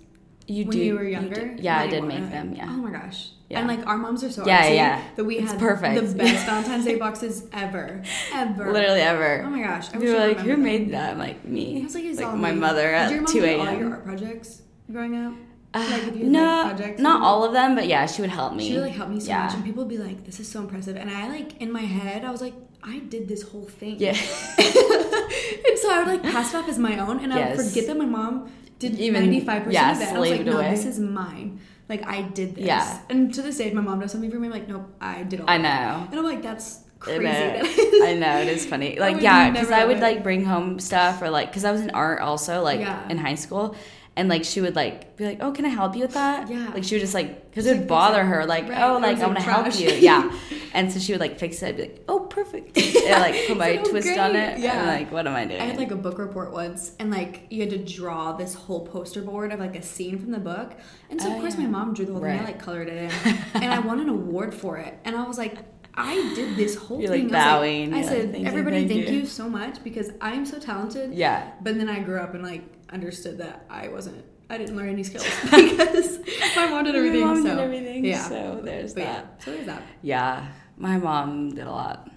[0.47, 0.78] you when do.
[0.84, 1.55] you were do- younger.
[1.59, 2.55] yeah, I did make them.
[2.55, 2.66] Yeah.
[2.68, 3.30] Oh my gosh.
[3.49, 3.61] Yeah.
[3.61, 5.03] And like our moms are so Yeah, yeah.
[5.14, 5.94] that we It's had perfect.
[6.09, 8.72] the best Valentine's Day boxes ever, ever.
[8.72, 9.42] Literally ever.
[9.47, 9.94] Oh my gosh.
[9.94, 11.12] I you were like, who remembered made that?
[11.12, 11.80] I'm like, me.
[11.80, 12.59] I was like, it's all my me.
[12.61, 15.32] mother Did at your mom 2 do all your art projects growing up?
[15.74, 18.66] Uh, Like, you no, like, not all of them, but yeah, she would help me.
[18.66, 19.44] She would like help me so yeah.
[19.44, 21.82] much, and people would be like, "This is so impressive." And I like in my
[21.82, 24.12] head, I was like, "I did this whole thing." Yeah.
[24.59, 27.86] and so I would like pass it off as my own, and I would forget
[27.88, 30.16] that my mom did Even- ninety five yeah, percent of it.
[30.16, 30.70] I was like, no, away.
[30.70, 31.60] this is mine.
[31.88, 32.64] Like I did this.
[32.66, 32.98] Yeah.
[33.08, 35.40] And to this day, my mom does something for me, I'm like, nope, I did
[35.40, 35.48] all.
[35.48, 36.06] I that." know.
[36.10, 37.22] And I'm like, that's crazy.
[37.22, 38.02] That is.
[38.02, 38.98] I know it is funny.
[38.98, 40.02] Like yeah, because I would it.
[40.02, 43.08] like bring home stuff or like because I was in art also like Yeah.
[43.08, 43.76] in high school,
[44.16, 46.70] and like she would like be like, "Oh, can I help you with that?" Yeah.
[46.72, 48.82] Like she would just like because it would bother her like, Right.
[48.82, 50.30] "Oh, like I'm gonna help you." Yeah.
[50.74, 51.68] And so she would like fix it.
[51.68, 54.58] I'd be like, "Oh, perfect." and like put my so twist on it.
[54.58, 54.78] Yeah.
[54.78, 55.58] And like, what am I doing?
[55.58, 58.86] I had like a book report once, and like you had to draw this whole
[58.86, 60.72] poster board of like a scene from the book.
[61.08, 62.38] And so of oh, course my mom drew the whole thing.
[62.38, 64.98] I like colored it in, and I won an award for it.
[65.06, 67.34] And I was like, I did this whole You're, like, thing.
[67.34, 67.94] I was bowing.
[67.94, 70.44] I like, said, thank you, everybody, thank thank you." you so much because I am
[70.44, 71.14] so talented.
[71.14, 71.53] yeah.
[71.62, 74.24] But then I grew up and like understood that I wasn't.
[74.49, 76.18] I didn't learn any skills because
[76.55, 77.20] my mom did everything.
[77.22, 78.05] My mom so did everything.
[78.05, 78.28] yeah.
[78.28, 79.42] So there's But yeah, that.
[79.42, 79.82] so there's that.
[80.03, 80.47] Yeah.
[80.76, 82.11] My mom did a lot.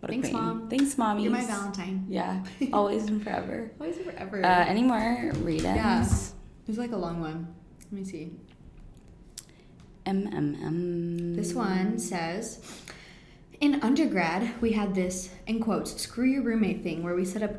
[0.00, 0.30] What Thanks.
[0.32, 0.68] Mom.
[0.68, 1.22] Thanks, mommy.
[1.24, 2.06] You're my Valentine.
[2.08, 2.44] Yeah.
[2.72, 3.70] Always and forever.
[3.80, 4.44] Always and forever.
[4.44, 5.64] Uh, any more read-ins?
[5.64, 6.06] Yeah.
[6.66, 7.54] There's like a long one.
[7.84, 8.32] Let me see.
[10.06, 11.34] MMM.
[11.36, 12.60] This one says
[13.60, 17.52] In undergrad, we had this, in quotes, screw your roommate thing where we set up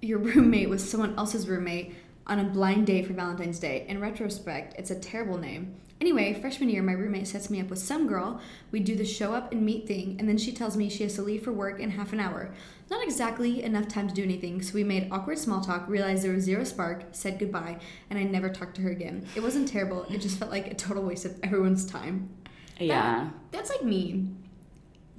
[0.00, 1.94] your roommate with someone else's roommate
[2.26, 3.84] on a blind date for Valentine's Day.
[3.88, 5.74] In retrospect, it's a terrible name.
[6.00, 8.40] Anyway, freshman year, my roommate sets me up with some girl.
[8.70, 11.14] We do the show up and meet thing, and then she tells me she has
[11.16, 12.54] to leave for work in half an hour.
[12.88, 16.32] Not exactly enough time to do anything, so we made awkward small talk, realized there
[16.32, 19.26] was zero spark, said goodbye, and I never talked to her again.
[19.36, 22.30] It wasn't terrible, it just felt like a total waste of everyone's time.
[22.78, 23.28] Yeah.
[23.50, 24.38] That's like mean.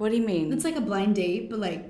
[0.02, 0.52] What do you mean?
[0.52, 1.88] It's like a blind date, but like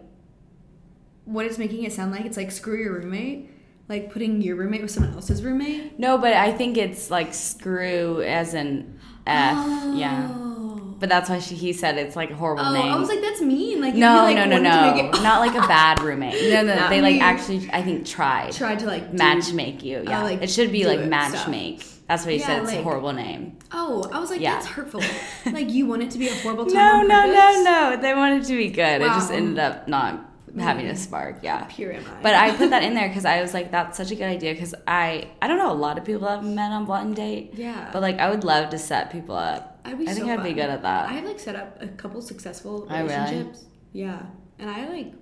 [1.24, 3.48] what it's making it sound like it's like screw your roommate,
[3.88, 5.98] like putting your roommate with someone else's roommate.
[5.98, 9.54] no, but I think it's like screw as an F.
[9.56, 9.96] Oh.
[9.96, 10.28] Yeah.
[10.30, 10.94] Oh.
[10.98, 12.92] But that's why she, he said it's like a horrible Oh, name.
[12.92, 13.80] I was like, that's mean.
[13.80, 14.94] Like, no, like, no, no, no.
[15.08, 16.52] it- Not like a bad roommate.
[16.52, 16.90] No, no.
[16.90, 18.52] They like actually, I think, tried.
[18.52, 20.04] tried to like do- match make you.
[20.06, 20.22] Yeah.
[20.22, 21.48] like, it should be like match stuff.
[21.48, 21.82] make.
[22.08, 22.62] That's what he Yeah, said.
[22.64, 23.58] It's a horrible name.
[23.72, 24.54] Oh, I was like, Yeah.
[24.54, 25.00] that's hurtful.
[25.52, 26.74] like you want it to be a horrible time.
[26.74, 27.64] No, no, no, purpose?
[27.64, 27.96] no.
[28.02, 29.00] They wanted to be good.
[29.02, 30.28] It just ended up not
[30.58, 31.38] having a spark.
[31.42, 31.64] Yeah.
[31.64, 32.22] Pure am I.
[32.22, 34.52] But I put that in there because I was like, that's such a good idea.
[34.52, 37.52] Because I, I don't know a lot of people that have met on blind date.
[37.54, 37.88] Yeah.
[37.92, 39.80] But like, I would love to set people up.
[39.84, 41.08] I'd be I think so I'd be good at that.
[41.08, 43.08] I have like set up a couple successful Oh, really?
[43.08, 43.64] relationships.
[43.92, 44.22] Yeah,
[44.58, 45.12] and I like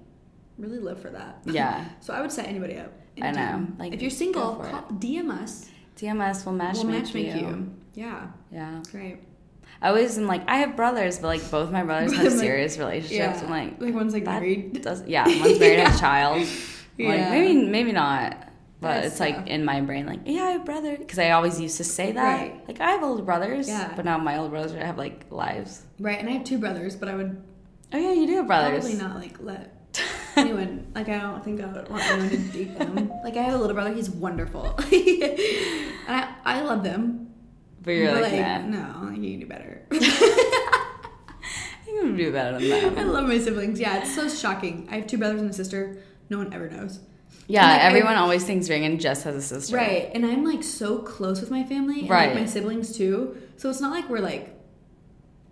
[0.58, 1.38] really live for that.
[1.46, 1.84] Yeah.
[2.00, 2.92] so I would set anybody up.
[3.22, 3.66] I know.
[3.78, 5.68] Like, if you're single, call, DM us.
[6.00, 7.40] DMS will match we'll make match make you.
[7.40, 7.70] you.
[7.94, 8.82] Yeah, Yeah.
[8.90, 9.18] great.
[9.82, 13.12] I always am like, I have brothers, but like both my brothers have serious relationships.
[13.40, 14.82] Yeah, I'm like, like one's like married.
[14.82, 16.36] does yeah, one's married has a child.
[16.38, 17.30] I'm Like Yeah.
[17.30, 18.46] maybe maybe not.
[18.82, 21.60] But That's it's like in my brain, like yeah, I have brother, because I always
[21.60, 22.22] used to say that.
[22.38, 22.66] Right.
[22.68, 23.92] Like I have older brothers, Yeah.
[23.94, 25.82] but now my older brothers have like lives.
[25.98, 27.42] Right, and I have two brothers, but I would
[27.92, 28.80] Oh yeah, you do have brothers.
[28.84, 29.74] probably not like let
[30.36, 30.90] anyone.
[30.94, 33.10] Like I don't think I would want anyone to date them.
[33.24, 35.36] Like I have a little brother; he's wonderful, and
[36.08, 37.32] I I love them.
[37.82, 39.82] but you're but like, like, nah, no, you can do better.
[39.92, 40.00] you
[42.00, 42.98] can do better than that.
[42.98, 43.80] I love my siblings.
[43.80, 44.88] Yeah, it's so shocking.
[44.90, 45.98] I have two brothers and a sister.
[46.28, 47.00] No one ever knows.
[47.46, 49.76] Yeah, like, I- everyone always thinks Reagan just has a sister.
[49.76, 52.30] Right, and I'm like so close with my family, and Right.
[52.30, 53.36] like my siblings too.
[53.56, 54.56] So it's not like we're like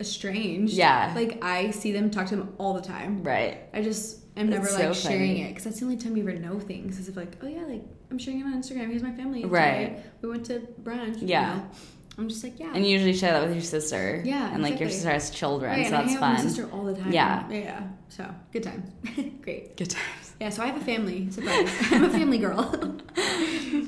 [0.00, 0.74] estranged.
[0.74, 1.12] Yeah.
[1.16, 3.22] like I see them, talk to them all the time.
[3.24, 3.58] Right.
[3.74, 5.42] I just am never like so sharing funny.
[5.44, 6.98] it because that's the only time you ever know things.
[6.98, 8.88] Is if like, oh yeah, like I'm sharing it on Instagram.
[8.90, 9.44] Here's my family.
[9.44, 9.96] Right.
[9.96, 10.02] today.
[10.22, 11.20] We went to brunch.
[11.20, 11.54] you Yeah.
[11.56, 11.70] know.
[12.18, 12.72] I'm just like yeah.
[12.74, 14.22] And you usually share that with your sister.
[14.24, 16.34] Yeah, And like your sister has children, Right, so that's hang out with fun.
[16.34, 17.12] my sister all the time.
[17.12, 17.48] Yeah.
[17.48, 17.82] yeah.
[18.08, 18.90] So good times.
[19.42, 19.76] Great.
[19.76, 20.34] Good times.
[20.40, 21.30] Yeah, so I have a family.
[21.30, 21.68] Surprise.
[21.92, 23.00] I'm a family girl.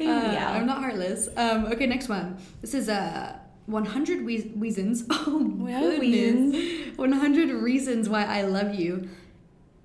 [0.01, 0.53] Uh, yeah.
[0.53, 1.29] I'm not heartless.
[1.37, 2.39] Um, okay, next one.
[2.61, 5.05] This is uh, 100 Reasons.
[5.11, 6.97] Oh, goodness.
[6.97, 9.09] 100 Reasons Why I Love You.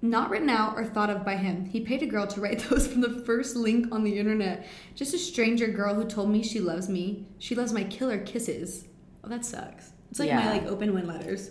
[0.10, 1.66] Not written out or thought of by him.
[1.66, 4.66] He paid a girl to write those from the first link on the internet.
[4.96, 7.28] Just a stranger girl who told me she loves me.
[7.40, 8.86] She loves my killer kisses.
[9.24, 9.92] Oh, that sucks.
[10.12, 10.40] It's like Yeah.
[10.46, 11.50] my like open when letters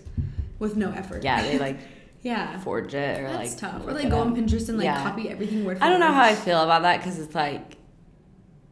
[0.59, 1.25] with no effort.
[1.25, 1.79] Yeah, they like
[2.23, 2.59] yeah.
[2.61, 3.87] forge it or That's like tough.
[3.87, 5.03] Or like go on Pinterest and like Yeah.
[5.03, 7.77] copy everything word for I don't know how I feel about that because it's like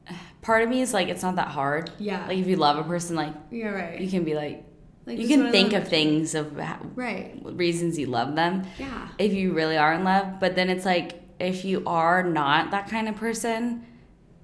[0.43, 1.91] part of me is like it's not that hard.
[1.99, 2.27] Yeah.
[2.27, 4.01] Like if you love a person, like Yeah, right.
[4.01, 4.65] you can be like,
[5.07, 7.39] Like, you this is what can think of things of how, Right.
[7.45, 9.09] reasons you love them Yeah.
[9.19, 10.39] if you really are in love.
[10.41, 13.85] But then it's like if you are not that kind of person,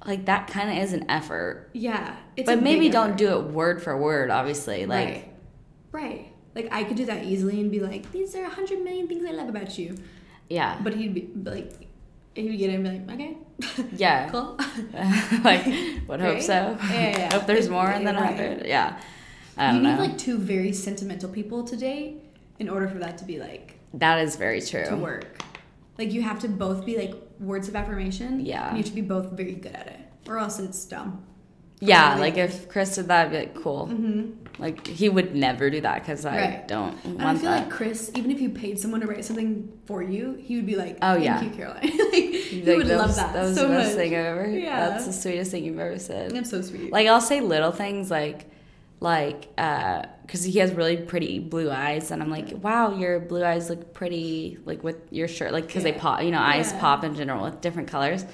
[0.04, 1.70] like that kind of is an effort.
[1.74, 2.16] Yeah.
[2.36, 3.18] It's but maybe don't effort.
[3.18, 4.30] do it word for word.
[4.30, 5.28] Obviously, like right.
[5.92, 6.32] Right.
[6.54, 9.24] Like I could do that easily and be like, these are a hundred million things
[9.24, 9.96] I love about you.
[10.48, 11.86] yeah, But he'd be like,
[12.34, 13.36] he would get it and be like, okay.
[13.96, 14.28] yeah.
[14.30, 14.58] cool.
[15.44, 15.64] like
[16.08, 16.76] would hope so.
[16.80, 17.32] Yeah, yeah, yeah.
[17.34, 18.36] hope there's more Yeah, than a right.
[18.36, 18.66] hundred.
[18.66, 18.98] Yeah,
[19.58, 20.08] I you don't need know.
[20.08, 22.22] like two very sentimental people to date
[22.58, 24.84] in order for that to be like that is very true.
[24.86, 25.42] to work.
[25.98, 28.44] Like you have to both be like words of affirmation.
[28.44, 28.70] Yeah.
[28.72, 31.24] You have to be both very good at it, or else it's dumb.
[31.80, 33.86] Yeah, like if Chris did that, I'd be like, cool.
[33.86, 34.32] Mm-hmm.
[34.60, 36.68] Like he would never do that because I Right.
[36.68, 37.66] don't And I want feel that.
[37.68, 40.74] like Chris, even if you paid someone to write something for you, he would be
[40.74, 41.40] like, Oh, "Thank yeah.
[41.42, 43.90] you, Caroline." like, he Like, would that love was- that, That was so the best
[43.90, 43.96] much.
[43.96, 44.48] thing I've ever.
[44.50, 44.88] Yeah.
[44.90, 46.32] That's the sweetest thing you've ever said.
[46.32, 46.90] That's so sweet.
[46.92, 48.50] Like I'll say little things like
[49.00, 53.44] like uh because he has really pretty blue eyes and i'm like wow your blue
[53.44, 56.80] eyes look pretty like with your shirt like because they pop you know eyes Yeah.
[56.80, 58.24] pop in general with different colors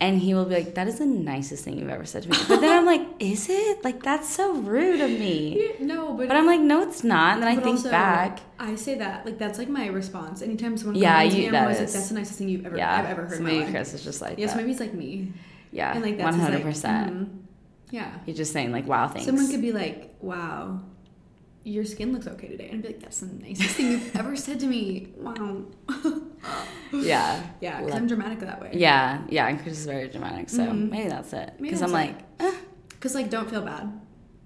[0.00, 2.36] and he will be like that is the nicest thing you've ever said to me
[2.48, 6.28] but then i'm like is it like that's so rude of me Yeah, no, but
[6.28, 9.24] but i'm like no it's not and then i think also, back I say that
[9.26, 10.42] like that's like my response.
[10.42, 12.76] Anytime someone Yeah, you- me, I'm that is- like, "That's the nicest thing you've ever
[12.76, 14.58] yeah I've ever heard." so maybe chris is just like Yes, that.
[14.58, 15.32] maybe it's like me.
[15.72, 17.28] yeah And like that's 100% Like, mhm.
[17.90, 18.10] Yeah.
[18.26, 20.80] he's just saying like wow thanks Someone could be like, "Wow,
[21.64, 24.36] your skin looks okay today," and I'd be like, "That's the nicest thing you've ever
[24.36, 25.64] said to me." Wow.
[26.92, 28.70] yeah Yeah, because I'm dramatic that way.
[28.74, 30.90] yeah yeah and chris is very dramatic so Mhm.
[30.90, 32.16] maybe that's it Maybe because i'm like.
[32.90, 33.90] Because like, don't feel bad,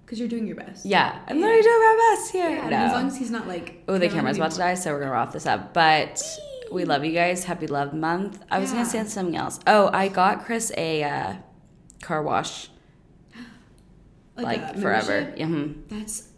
[0.05, 0.85] because you're doing your best.
[0.85, 1.41] Yeah, I'm Yeah.
[1.45, 2.49] literally doing my best here.
[2.51, 2.61] Yeah.
[2.61, 2.77] and No.
[2.77, 3.83] as long as he's not like.
[3.89, 5.73] oh, the camera's about to die, so we're gonna wrap this up.
[5.73, 6.23] But
[6.71, 7.43] we love you guys.
[7.43, 8.41] Happy Love Month.
[8.49, 9.59] I was gonna say something else.
[9.67, 11.33] Oh, I got Chris a uh,
[12.01, 12.69] car wash
[14.43, 15.33] like, a forever.
[15.37, 15.87] Yeah, mhm.
[15.87, 16.29] That's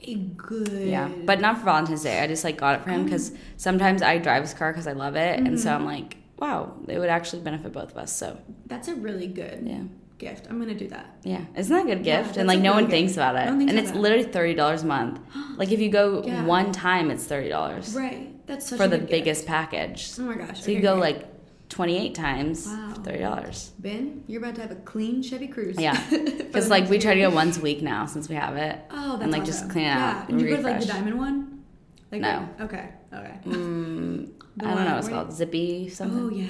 [0.00, 0.88] a good.
[0.88, 2.20] yeah, but not for Valentine's Day.
[2.20, 4.92] I just like got it for him because sometimes I drive his car because I
[4.92, 5.74] love it, and so Mhm.
[5.74, 8.12] I'm like, wow, it would actually benefit both of us.
[8.12, 8.36] So
[8.66, 9.80] That's a really good yeah,
[10.18, 10.46] gift.
[10.50, 11.06] I'm gonna do that.
[11.22, 12.26] yeah, isn't that a good gift?
[12.26, 14.86] that's and like no one thinks about it, thinks and it's literally thirty dollars a
[14.86, 15.18] month.
[15.56, 16.44] Like if you go Yeah.
[16.44, 17.94] one time, it's thirty dollars.
[17.94, 18.32] Right.
[18.46, 19.48] That's such for the biggest Gift.
[19.48, 20.10] package.
[20.20, 20.62] Oh my gosh.
[20.62, 21.24] So you go like
[21.68, 22.94] 28 times, Wow.
[22.98, 23.70] $30.
[23.78, 25.80] Ben, you're about to have a clean Chevy Cruze.
[25.80, 26.00] Yeah.
[26.56, 28.80] Because like we try to go once a week now since we have it.
[28.90, 29.52] Oh, that's and, like, awesome.
[29.52, 30.20] just clean it yeah.
[30.22, 31.64] out Did you and go to like the diamond one?
[32.10, 32.48] Like No.
[32.60, 32.88] Okay.
[33.12, 33.34] Okay.
[33.44, 35.32] Mm, I don't know what it's called.
[35.32, 36.18] Zippy something?
[36.18, 36.46] Oh yeah.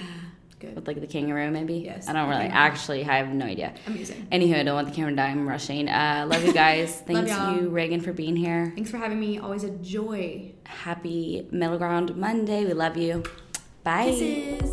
[0.59, 0.75] Good.
[0.75, 1.75] With like the kangaroo maybe?
[1.75, 3.75] Yes, I don't really, actually, I have no idea.
[3.87, 4.29] Amazing.
[4.33, 5.29] Anywho, I don't want the camera to die.
[5.29, 5.89] I'm rushing.
[5.89, 7.01] Uh, love you guys.
[7.07, 8.73] Thanks you, Reagan, for being here.
[8.75, 9.39] Thanks for having me.
[9.39, 10.53] Always a joy.
[10.65, 12.65] Happy Middle Ground Monday.
[12.65, 13.23] We love you.
[13.85, 14.07] Bye.
[14.07, 14.66] Kisses.